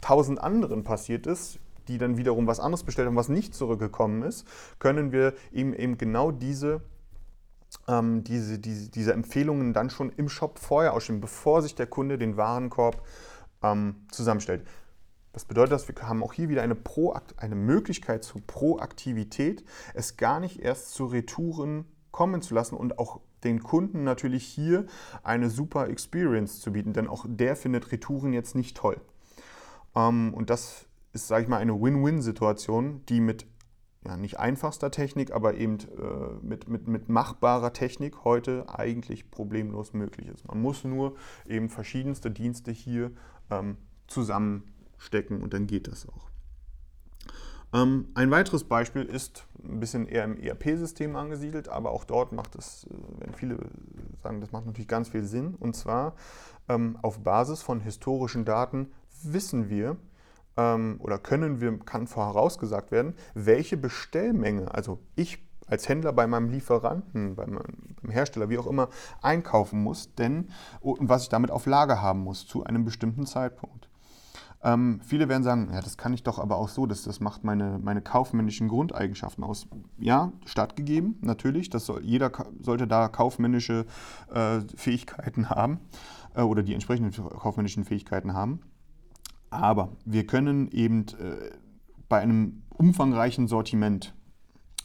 tausend 0.00 0.40
anderen 0.40 0.84
passiert 0.84 1.26
ist, 1.26 1.58
die 1.88 1.98
dann 1.98 2.16
wiederum 2.16 2.46
was 2.46 2.60
anderes 2.60 2.82
bestellt 2.82 3.06
haben, 3.06 3.16
was 3.16 3.28
nicht 3.28 3.54
zurückgekommen 3.54 4.22
ist, 4.22 4.46
können 4.78 5.12
wir 5.12 5.34
ihm 5.52 5.72
eben 5.72 5.98
genau 5.98 6.32
diese, 6.32 6.80
ähm, 7.86 8.24
diese, 8.24 8.58
diese, 8.58 8.90
diese 8.90 9.12
Empfehlungen 9.12 9.72
dann 9.72 9.90
schon 9.90 10.10
im 10.10 10.28
Shop 10.28 10.58
vorher 10.58 10.94
ausstellen, 10.94 11.20
bevor 11.20 11.62
sich 11.62 11.74
der 11.74 11.86
Kunde 11.86 12.18
den 12.18 12.36
Warenkorb 12.36 13.02
ähm, 13.62 14.06
zusammenstellt. 14.10 14.66
Das 15.32 15.44
bedeutet, 15.44 15.72
dass 15.72 15.86
wir 15.86 15.94
haben 16.08 16.22
auch 16.22 16.32
hier 16.32 16.48
wieder 16.48 16.62
eine, 16.62 16.74
Proakt 16.74 17.38
eine 17.38 17.56
Möglichkeit 17.56 18.24
zur 18.24 18.40
Proaktivität, 18.46 19.64
es 19.92 20.16
gar 20.16 20.40
nicht 20.40 20.60
erst 20.60 20.94
zu 20.94 21.04
Retouren 21.04 21.84
kommen 22.10 22.40
zu 22.40 22.54
lassen 22.54 22.74
und 22.74 22.98
auch 22.98 23.20
den 23.46 23.62
Kunden 23.62 24.04
natürlich 24.04 24.44
hier 24.44 24.86
eine 25.22 25.48
super 25.50 25.88
Experience 25.88 26.60
zu 26.60 26.72
bieten, 26.72 26.92
denn 26.92 27.08
auch 27.08 27.24
der 27.28 27.56
findet 27.56 27.92
Retouren 27.92 28.32
jetzt 28.32 28.54
nicht 28.54 28.76
toll. 28.76 29.00
Ähm, 29.94 30.34
und 30.34 30.50
das 30.50 30.86
ist, 31.12 31.28
sage 31.28 31.44
ich 31.44 31.48
mal, 31.48 31.58
eine 31.58 31.80
Win-Win-Situation, 31.80 33.02
die 33.08 33.20
mit 33.20 33.46
ja, 34.04 34.16
nicht 34.16 34.38
einfachster 34.38 34.90
Technik, 34.90 35.32
aber 35.32 35.54
eben 35.54 35.78
äh, 35.78 36.44
mit, 36.44 36.68
mit, 36.68 36.86
mit 36.86 37.08
machbarer 37.08 37.72
Technik 37.72 38.24
heute 38.24 38.66
eigentlich 38.68 39.30
problemlos 39.30 39.94
möglich 39.94 40.28
ist. 40.28 40.46
Man 40.46 40.60
muss 40.60 40.84
nur 40.84 41.16
eben 41.46 41.68
verschiedenste 41.68 42.30
Dienste 42.30 42.70
hier 42.70 43.10
ähm, 43.50 43.76
zusammenstecken 44.06 45.42
und 45.42 45.54
dann 45.54 45.66
geht 45.66 45.88
das 45.88 46.08
auch. 46.08 46.26
Ähm, 47.72 48.08
ein 48.14 48.30
weiteres 48.30 48.64
Beispiel 48.64 49.02
ist 49.02 49.46
ein 49.62 49.80
bisschen 49.80 50.06
eher 50.06 50.24
im 50.24 50.38
ERP-System 50.38 51.16
angesiedelt, 51.16 51.68
aber 51.68 51.90
auch 51.90 52.04
dort 52.04 52.32
macht 52.32 52.54
es, 52.54 52.84
äh, 52.84 52.94
viele 53.34 53.58
sagen, 54.22 54.40
das 54.40 54.52
macht 54.52 54.66
natürlich 54.66 54.88
ganz 54.88 55.08
viel 55.08 55.24
Sinn. 55.24 55.54
Und 55.54 55.74
zwar 55.74 56.14
ähm, 56.68 56.98
auf 57.02 57.20
Basis 57.20 57.62
von 57.62 57.80
historischen 57.80 58.44
Daten 58.44 58.92
wissen 59.22 59.68
wir 59.68 59.96
ähm, 60.56 60.96
oder 61.00 61.18
können 61.18 61.60
wir, 61.60 61.78
kann 61.78 62.06
vorausgesagt 62.06 62.90
werden, 62.90 63.14
welche 63.34 63.76
Bestellmenge, 63.76 64.72
also 64.74 64.98
ich 65.14 65.46
als 65.66 65.88
Händler 65.88 66.12
bei 66.12 66.26
meinem 66.26 66.50
Lieferanten, 66.50 67.34
bei 67.34 67.46
meinem 67.46 67.96
Hersteller, 68.08 68.48
wie 68.48 68.58
auch 68.58 68.68
immer, 68.68 68.88
einkaufen 69.20 69.82
muss, 69.82 70.14
denn 70.14 70.48
und 70.80 71.08
was 71.08 71.24
ich 71.24 71.28
damit 71.28 71.50
auf 71.50 71.66
Lager 71.66 72.00
haben 72.00 72.20
muss 72.20 72.46
zu 72.46 72.64
einem 72.64 72.84
bestimmten 72.84 73.26
Zeitpunkt. 73.26 73.85
Ähm, 74.66 75.00
viele 75.04 75.28
werden 75.28 75.44
sagen, 75.44 75.70
ja, 75.72 75.80
das 75.80 75.96
kann 75.96 76.12
ich 76.12 76.24
doch 76.24 76.40
aber 76.40 76.56
auch 76.56 76.68
so, 76.68 76.86
dass 76.86 77.04
das 77.04 77.20
macht 77.20 77.44
meine, 77.44 77.78
meine 77.80 78.02
kaufmännischen 78.02 78.66
Grundeigenschaften 78.66 79.44
aus. 79.44 79.68
Ja, 79.96 80.32
stattgegeben, 80.44 81.18
natürlich. 81.20 81.70
Das 81.70 81.86
soll, 81.86 82.02
jeder 82.02 82.32
sollte 82.60 82.88
da 82.88 83.06
kaufmännische 83.06 83.86
äh, 84.28 84.58
Fähigkeiten 84.74 85.50
haben 85.50 85.78
äh, 86.34 86.42
oder 86.42 86.64
die 86.64 86.74
entsprechenden 86.74 87.12
kaufmännischen 87.12 87.84
Fähigkeiten 87.84 88.34
haben. 88.34 88.58
Aber 89.50 89.92
wir 90.04 90.26
können 90.26 90.68
eben 90.72 91.02
äh, 91.20 91.52
bei 92.08 92.18
einem 92.18 92.64
umfangreichen 92.70 93.46
Sortiment 93.46 94.16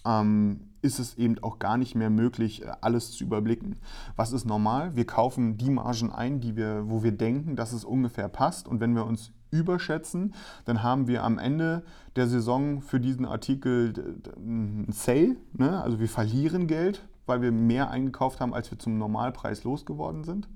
ähm, 0.05 0.69
ist 0.83 0.99
es 0.99 1.15
eben 1.15 1.39
auch 1.39 1.57
gar 1.57 1.77
nicht 1.77 1.95
mehr 1.95 2.11
möglich, 2.11 2.61
äh, 2.61 2.71
alles 2.81 3.13
zu 3.13 3.23
überblicken. 3.23 3.77
Was 4.15 4.31
ist 4.31 4.45
normal? 4.45 4.95
Wir 4.95 5.07
kaufen 5.07 5.57
die 5.57 5.71
Margen 5.71 6.11
ein, 6.11 6.39
die 6.39 6.55
wir, 6.55 6.83
wo 6.87 7.01
wir 7.01 7.13
denken, 7.13 7.55
dass 7.55 7.73
es 7.73 7.83
ungefähr 7.83 8.29
passt. 8.29 8.67
Und 8.67 8.79
wenn 8.79 8.93
wir 8.93 9.07
uns 9.07 9.31
überschätzen, 9.51 10.33
dann 10.65 10.81
haben 10.81 11.07
wir 11.07 11.23
am 11.23 11.37
Ende 11.37 11.83
der 12.15 12.27
Saison 12.27 12.81
für 12.81 12.99
diesen 12.99 13.25
Artikel 13.25 14.21
einen 14.35 14.91
Sale. 14.91 15.37
Ne? 15.53 15.81
Also 15.81 15.99
wir 15.99 16.09
verlieren 16.09 16.67
Geld, 16.67 17.07
weil 17.25 17.41
wir 17.41 17.51
mehr 17.51 17.91
eingekauft 17.91 18.39
haben, 18.39 18.53
als 18.53 18.71
wir 18.71 18.79
zum 18.79 18.97
Normalpreis 18.97 19.63
losgeworden 19.63 20.23
sind. 20.23 20.49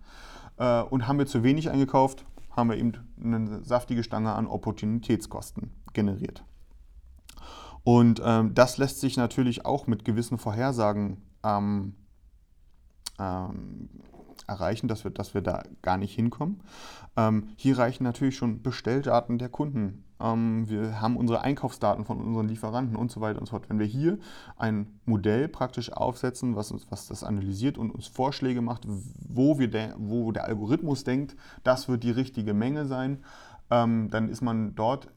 Äh, 0.58 0.82
und 0.82 1.08
haben 1.08 1.20
wir 1.20 1.28
zu 1.28 1.44
wenig 1.44 1.70
eingekauft, 1.70 2.26
haben 2.52 2.70
wir 2.70 2.78
eben 2.78 2.94
eine 3.22 3.64
saftige 3.64 4.04
Stange 4.04 4.34
an 4.34 4.48
Opportunitätskosten 4.48 5.72
generiert. 5.94 6.44
Und 7.84 8.22
ähm, 8.26 8.54
das 8.56 8.78
lässt 8.78 9.00
sich 9.00 9.16
natürlich 9.16 9.66
auch 9.66 9.86
mit 9.86 10.06
gewissen 10.06 10.38
Vorhersagen 10.40 11.22
ähm, 11.44 11.94
ähm, 13.20 13.90
erreichen, 14.48 14.88
dass 14.88 15.04
wir, 15.04 15.12
dass 15.12 15.34
wir 15.34 15.42
da 15.42 15.64
gar 15.82 15.98
nicht 15.98 16.14
hinkommen. 16.14 16.62
Ähm, 17.18 17.50
hier 17.56 17.78
reichen 17.78 18.04
natürlich 18.04 18.36
schon 18.36 18.62
Bestelldaten 18.62 19.38
der 19.38 19.50
Kunden. 19.50 20.04
Ähm, 20.20 20.70
wir 20.70 21.02
haben 21.02 21.18
unsere 21.18 21.42
Einkaufsdaten 21.42 22.06
von 22.06 22.22
unseren 22.22 22.48
Lieferanten 22.48 22.96
und 22.96 23.12
so 23.12 23.22
weiter 23.22 23.40
und 23.40 23.46
so 23.46 23.52
fort. 23.52 23.70
Wenn 23.70 23.80
wir 23.80 23.86
hier 23.86 24.18
ein 24.58 25.00
Modell 25.06 25.48
praktisch 25.48 25.92
aufsetzen, 25.92 26.56
was, 26.56 26.72
uns, 26.72 26.90
was 26.90 27.08
das 27.08 27.24
analysiert 27.24 27.78
und 27.78 27.92
uns 27.92 28.08
Vorschläge 28.08 28.62
macht, 28.62 28.84
wo, 28.88 29.60
wir 29.60 29.70
de, 29.70 29.94
wo 29.98 30.32
der 30.32 30.46
Algorithmus 30.46 31.04
denkt, 31.04 31.36
das 31.64 31.88
wird 31.88 32.04
die 32.04 32.12
richtige 32.12 32.54
Menge 32.54 32.86
sein, 32.86 33.24
ähm, 33.70 34.10
dann 34.10 34.30
ist 34.30 34.42
man 34.42 34.76
dort 34.76 35.10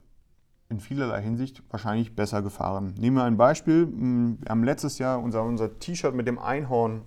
in 0.71 0.81
vielerlei 0.81 1.23
Hinsicht 1.23 1.63
wahrscheinlich 1.71 2.15
besser 2.15 2.43
gefahren. 2.43 2.95
Nehmen 2.99 3.17
wir 3.17 3.25
ein 3.25 3.39
Beispiel. 3.39 3.89
Wir 3.89 4.51
haben 4.51 4.65
letztes 4.65 4.99
Jahr 4.99 5.21
unser, 5.21 5.43
unser 5.43 5.79
T-Shirt 5.79 6.15
mit 6.15 6.27
dem 6.27 6.39
Einhorn 6.39 7.03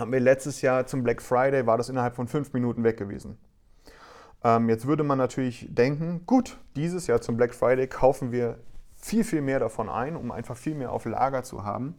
haben 0.00 0.12
wir 0.12 0.20
letztes 0.20 0.62
Jahr 0.62 0.86
zum 0.86 1.02
Black 1.02 1.22
Friday, 1.22 1.66
war 1.66 1.78
das 1.78 1.88
innerhalb 1.88 2.16
von 2.16 2.26
fünf 2.26 2.52
Minuten 2.52 2.82
weg 2.82 2.96
gewesen. 2.96 3.38
Ähm, 4.42 4.68
jetzt 4.68 4.86
würde 4.86 5.04
man 5.04 5.18
natürlich 5.18 5.68
denken, 5.70 6.22
gut, 6.26 6.58
dieses 6.74 7.06
Jahr 7.06 7.20
zum 7.20 7.36
Black 7.36 7.54
Friday 7.54 7.86
kaufen 7.86 8.32
wir 8.32 8.58
viel, 8.96 9.24
viel 9.24 9.42
mehr 9.42 9.60
davon 9.60 9.88
ein, 9.88 10.16
um 10.16 10.30
einfach 10.30 10.56
viel 10.56 10.74
mehr 10.74 10.92
auf 10.92 11.04
Lager 11.04 11.42
zu 11.42 11.64
haben. 11.64 11.94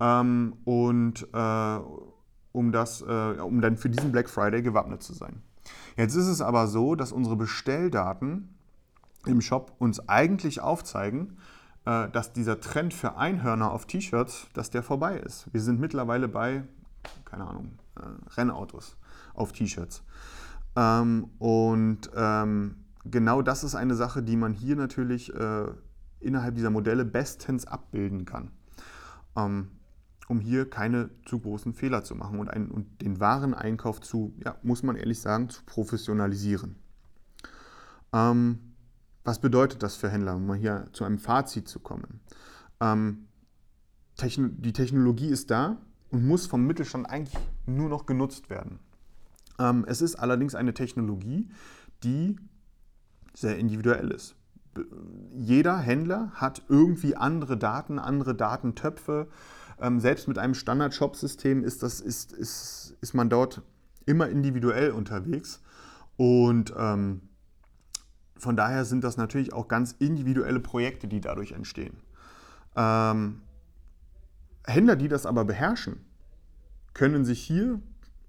Ähm, 0.00 0.56
und 0.64 1.28
äh, 1.32 1.78
um, 2.52 2.72
das, 2.72 3.00
äh, 3.02 3.40
um 3.40 3.60
dann 3.60 3.76
für 3.76 3.88
diesen 3.88 4.12
Black 4.12 4.28
Friday 4.28 4.62
gewappnet 4.62 5.02
zu 5.02 5.14
sein. 5.14 5.42
Jetzt 5.96 6.14
ist 6.14 6.26
es 6.26 6.40
aber 6.40 6.66
so, 6.66 6.94
dass 6.94 7.12
unsere 7.12 7.36
Bestelldaten 7.36 8.56
im 9.26 9.40
Shop 9.40 9.72
uns 9.78 10.08
eigentlich 10.08 10.60
aufzeigen, 10.60 11.38
äh, 11.84 12.08
dass 12.08 12.32
dieser 12.32 12.60
Trend 12.60 12.92
für 12.92 13.16
Einhörner 13.16 13.70
auf 13.70 13.86
T-Shirts, 13.86 14.48
dass 14.54 14.70
der 14.70 14.82
vorbei 14.82 15.16
ist. 15.18 15.52
Wir 15.52 15.60
sind 15.60 15.80
mittlerweile 15.80 16.28
bei 16.28 16.64
keine 17.24 17.46
Ahnung, 17.46 17.78
äh, 17.96 18.30
Rennautos 18.36 18.96
auf 19.34 19.52
T-Shirts. 19.52 20.02
Ähm, 20.76 21.30
und 21.38 22.10
ähm, 22.14 22.76
genau 23.04 23.42
das 23.42 23.64
ist 23.64 23.74
eine 23.74 23.94
Sache, 23.94 24.22
die 24.22 24.36
man 24.36 24.52
hier 24.52 24.76
natürlich 24.76 25.34
äh, 25.34 25.66
innerhalb 26.20 26.54
dieser 26.54 26.70
Modelle 26.70 27.04
bestens 27.04 27.66
abbilden 27.66 28.24
kann, 28.24 28.50
ähm, 29.36 29.68
um 30.28 30.40
hier 30.40 30.68
keine 30.70 31.10
zu 31.26 31.40
großen 31.40 31.74
Fehler 31.74 32.04
zu 32.04 32.14
machen 32.14 32.38
und, 32.38 32.48
ein, 32.48 32.70
und 32.70 33.02
den 33.02 33.20
Wareneinkauf 33.20 34.00
zu, 34.00 34.34
ja, 34.44 34.56
muss 34.62 34.82
man 34.82 34.96
ehrlich 34.96 35.20
sagen, 35.20 35.50
zu 35.50 35.62
professionalisieren. 35.64 36.76
Ähm, 38.12 38.74
was 39.24 39.40
bedeutet 39.40 39.82
das 39.82 39.96
für 39.96 40.10
Händler, 40.10 40.36
um 40.36 40.46
mal 40.46 40.56
hier 40.56 40.88
zu 40.92 41.04
einem 41.04 41.18
Fazit 41.18 41.68
zu 41.68 41.80
kommen? 41.80 42.20
Ähm, 42.80 43.28
Techn 44.16 44.60
die 44.60 44.72
Technologie 44.72 45.28
ist 45.28 45.50
da, 45.50 45.78
und 46.12 46.26
muss 46.26 46.46
vom 46.46 46.66
Mittelstand 46.66 47.10
eigentlich 47.10 47.42
nur 47.66 47.88
noch 47.88 48.06
genutzt 48.06 48.50
werden. 48.50 48.78
Ähm, 49.58 49.84
es 49.88 50.00
ist 50.00 50.14
allerdings 50.14 50.54
eine 50.54 50.74
Technologie, 50.74 51.48
die 52.04 52.36
sehr 53.34 53.58
individuell 53.58 54.10
ist. 54.10 54.36
Jeder 55.34 55.78
Händler 55.78 56.30
hat 56.34 56.62
irgendwie 56.68 57.16
andere 57.16 57.56
Daten, 57.56 57.98
andere 57.98 58.34
Datentöpfe. 58.34 59.28
Ähm, 59.80 60.00
selbst 60.00 60.28
mit 60.28 60.38
einem 60.38 60.54
Standard-Shop-System 60.54 61.64
ist, 61.64 61.82
ist, 61.82 62.32
ist, 62.32 62.96
ist 63.00 63.14
man 63.14 63.28
dort 63.28 63.62
immer 64.06 64.28
individuell 64.28 64.92
unterwegs. 64.92 65.60
Und 66.16 66.72
ähm, 66.76 67.22
von 68.36 68.56
daher 68.56 68.84
sind 68.84 69.04
das 69.04 69.16
natürlich 69.16 69.52
auch 69.52 69.68
ganz 69.68 69.92
individuelle 69.98 70.60
Projekte, 70.60 71.08
die 71.08 71.20
dadurch 71.20 71.52
entstehen. 71.52 71.96
Ähm, 72.76 73.40
Händler, 74.66 74.96
die 74.96 75.08
das 75.08 75.26
aber 75.26 75.44
beherrschen, 75.44 76.04
können 76.94 77.24
sich 77.24 77.42
hier 77.42 77.80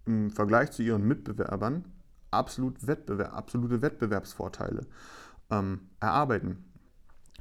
im 0.05 0.31
Vergleich 0.31 0.71
zu 0.71 0.83
ihren 0.83 1.07
Mitbewerbern 1.07 1.85
absolut 2.31 2.87
Wettbewerb, 2.87 3.33
absolute 3.33 3.81
Wettbewerbsvorteile 3.81 4.81
ähm, 5.51 5.81
erarbeiten. 5.99 6.65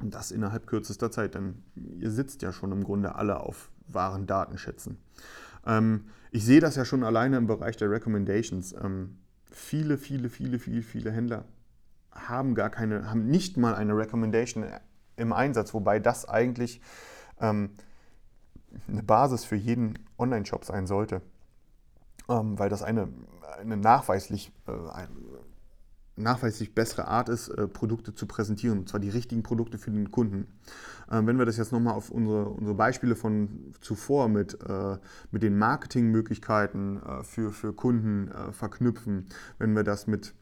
Und 0.01 0.13
das 0.13 0.31
innerhalb 0.31 0.67
kürzester 0.67 1.11
Zeit, 1.11 1.35
denn 1.35 1.63
ihr 1.75 2.11
sitzt 2.11 2.41
ja 2.41 2.51
schon 2.51 2.71
im 2.71 2.83
Grunde 2.83 3.15
alle 3.15 3.39
auf 3.39 3.69
wahren 3.87 4.27
Datenschätzen. 4.27 4.97
Ähm, 5.65 6.05
ich 6.31 6.45
sehe 6.45 6.59
das 6.59 6.75
ja 6.75 6.85
schon 6.85 7.03
alleine 7.03 7.37
im 7.37 7.47
Bereich 7.47 7.77
der 7.77 7.89
Recommendations. 7.91 8.73
Ähm, 8.73 9.17
viele, 9.51 9.97
viele, 9.97 10.29
viele, 10.29 10.59
viele, 10.59 10.81
viele 10.81 11.11
Händler 11.11 11.45
haben 12.11 12.55
gar 12.55 12.69
keine, 12.69 13.09
haben 13.09 13.27
nicht 13.27 13.57
mal 13.57 13.75
eine 13.75 13.95
Recommendation 13.95 14.65
im 15.15 15.33
Einsatz, 15.33 15.73
wobei 15.73 15.99
das 15.99 16.27
eigentlich 16.27 16.81
ähm, 17.39 17.71
eine 18.93 19.03
Basis 19.03 19.43
für 19.43 19.55
jeden 19.55 19.99
Online-Shop 20.17 20.63
sein 20.63 20.87
sollte, 20.87 21.21
ähm, 22.29 22.57
weil 22.57 22.69
das 22.69 22.83
eine, 22.83 23.09
eine 23.59 23.75
nachweislich, 23.75 24.53
äh, 24.67 24.71
eine 24.71 25.09
nachweislich 26.15 26.75
bessere 26.75 27.07
Art 27.07 27.27
ist, 27.27 27.49
äh, 27.49 27.67
Produkte 27.67 28.13
zu 28.13 28.27
präsentieren, 28.27 28.79
und 28.79 28.89
zwar 28.89 28.99
die 28.99 29.09
richtigen 29.09 29.43
Produkte 29.43 29.77
für 29.79 29.91
den 29.91 30.11
Kunden. 30.11 30.47
Ähm, 31.11 31.27
wenn 31.27 31.37
wir 31.37 31.45
das 31.45 31.57
jetzt 31.57 31.71
nochmal 31.71 31.95
auf 31.95 32.11
unsere, 32.11 32.45
unsere 32.45 32.75
Beispiele 32.75 33.15
von 33.15 33.73
zuvor 33.81 34.29
mit, 34.29 34.59
äh, 34.61 34.97
mit 35.31 35.43
den 35.43 35.57
Marketingmöglichkeiten 35.57 37.01
äh, 37.01 37.23
für, 37.23 37.51
für 37.51 37.73
Kunden 37.73 38.29
äh, 38.29 38.51
verknüpfen, 38.51 39.25
wenn 39.57 39.75
wir 39.75 39.83
das 39.83 40.05
mit 40.05 40.35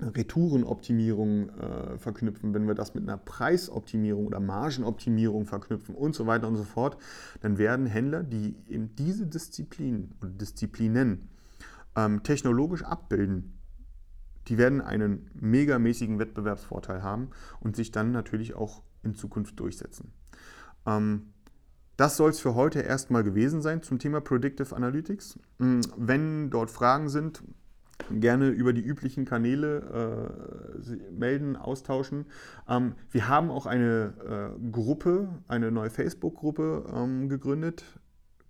Retourenoptimierung 0.00 1.50
äh, 1.50 1.98
verknüpfen, 1.98 2.54
wenn 2.54 2.66
wir 2.66 2.74
das 2.74 2.94
mit 2.94 3.04
einer 3.04 3.18
Preisoptimierung 3.18 4.26
oder 4.26 4.40
Margenoptimierung 4.40 5.46
verknüpfen 5.46 5.94
und 5.94 6.14
so 6.14 6.26
weiter 6.26 6.48
und 6.48 6.56
so 6.56 6.64
fort, 6.64 6.96
dann 7.40 7.58
werden 7.58 7.86
Händler, 7.86 8.22
die 8.22 8.56
eben 8.68 8.94
diese 8.96 9.26
Disziplinen 9.26 10.14
oder 10.20 10.30
Disziplinen 10.30 11.28
ähm, 11.96 12.22
technologisch 12.22 12.84
abbilden, 12.84 13.58
die 14.48 14.58
werden 14.58 14.80
einen 14.80 15.30
megamäßigen 15.34 16.18
Wettbewerbsvorteil 16.18 17.02
haben 17.02 17.30
und 17.60 17.76
sich 17.76 17.92
dann 17.92 18.12
natürlich 18.12 18.54
auch 18.54 18.82
in 19.02 19.14
Zukunft 19.14 19.60
durchsetzen. 19.60 20.12
Ähm, 20.86 21.34
das 21.96 22.16
soll 22.16 22.30
es 22.30 22.38
für 22.38 22.54
heute 22.54 22.80
erstmal 22.80 23.24
gewesen 23.24 23.60
sein 23.60 23.82
zum 23.82 23.98
Thema 23.98 24.20
Predictive 24.20 24.74
Analytics. 24.74 25.38
Hm, 25.58 25.80
wenn 25.96 26.48
dort 26.48 26.70
Fragen 26.70 27.08
sind, 27.08 27.42
gerne 28.10 28.48
über 28.48 28.72
die 28.72 28.82
üblichen 28.82 29.24
Kanäle 29.24 30.32
äh, 30.80 31.12
melden, 31.12 31.56
austauschen. 31.56 32.26
Ähm, 32.68 32.94
wir 33.10 33.28
haben 33.28 33.50
auch 33.50 33.66
eine 33.66 34.14
äh, 34.58 34.70
Gruppe, 34.70 35.28
eine 35.48 35.70
neue 35.70 35.90
Facebook-Gruppe 35.90 36.84
ähm, 36.94 37.28
gegründet, 37.28 37.84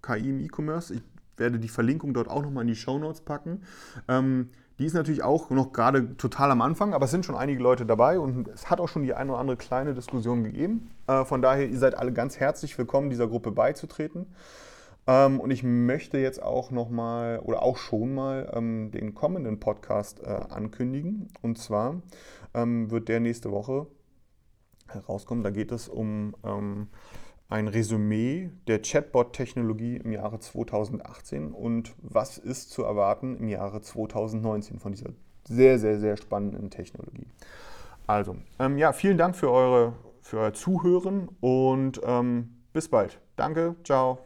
KI 0.03 0.31
im 0.31 0.41
E-Commerce. 0.41 0.95
Ich 0.95 1.03
werde 1.37 1.59
die 1.59 1.69
Verlinkung 1.69 2.15
dort 2.15 2.29
auch 2.29 2.43
nochmal 2.43 2.63
in 2.63 2.69
die 2.69 2.77
Show 2.77 2.99
Notes 2.99 3.21
packen. 3.21 3.63
Ähm, 4.09 4.51
die 4.79 4.87
ist 4.87 4.95
natürlich 4.95 5.25
auch 5.25 5.51
noch 5.51 5.73
gerade 5.73 6.17
total 6.17 6.53
am 6.53 6.63
Anfang, 6.63 6.95
aber 6.95 7.07
es 7.07 7.11
sind 7.11 7.25
schon 7.25 7.35
einige 7.35 7.61
Leute 7.61 7.85
dabei 7.85 8.21
und 8.21 8.47
es 8.49 8.71
hat 8.71 8.81
auch 8.81 8.89
schon 8.89 9.03
die 9.03 9.13
eine 9.13 9.33
oder 9.33 9.41
andere 9.41 9.57
kleine 9.57 9.93
Diskussion 9.93 10.45
gegeben. 10.45 10.91
Äh, 11.09 11.25
von 11.25 11.43
daher, 11.43 11.69
ihr 11.69 11.79
seid 11.79 11.97
alle 11.97 12.13
ganz 12.13 12.39
herzlich 12.39 12.79
willkommen, 12.79 13.11
dieser 13.11 13.27
Gruppe 13.27 13.51
beizutreten. 13.51 14.27
Ähm, 15.09 15.41
und 15.41 15.51
ich 15.51 15.65
möchte 15.65 16.19
jetzt 16.19 16.41
auch 16.41 16.71
nochmal 16.71 17.41
oder 17.41 17.63
auch 17.63 17.79
schon 17.79 18.15
mal 18.15 18.53
ähm, 18.55 18.91
den 18.93 19.15
kommenden 19.15 19.59
Podcast 19.59 20.21
äh, 20.23 20.27
ankündigen. 20.27 21.29
Und 21.41 21.59
zwar 21.59 22.03
ähm, 22.55 22.91
wird 22.91 23.09
der 23.09 23.19
nächste 23.19 23.51
Woche 23.51 23.87
herauskommen. 24.87 25.43
Da 25.43 25.51
geht 25.51 25.73
es 25.73 25.89
um 25.89 26.37
ähm, 26.45 26.89
ein 27.49 27.69
Resümee 27.69 28.51
der 28.67 28.83
Chatbot-Technologie 28.83 29.97
im 29.97 30.13
Jahre 30.13 30.39
2018 30.39 31.53
und 31.53 31.95
was 32.03 32.37
ist 32.37 32.71
zu 32.71 32.83
erwarten 32.83 33.39
im 33.39 33.49
Jahre 33.49 33.81
2019 33.81 34.79
von 34.79 34.93
dieser 34.93 35.11
sehr, 35.45 35.79
sehr, 35.79 35.99
sehr 35.99 36.19
spannenden 36.19 36.69
Technologie. 36.69 37.27
Also, 38.07 38.37
ähm, 38.59 38.77
ja, 38.77 38.93
vielen 38.93 39.17
Dank 39.17 39.35
für, 39.35 39.51
eure, 39.51 39.95
für 40.21 40.41
euer 40.41 40.53
Zuhören 40.53 41.29
und 41.41 42.01
ähm, 42.05 42.59
bis 42.75 42.89
bald. 42.89 43.19
Danke, 43.37 43.77
ciao. 43.85 44.19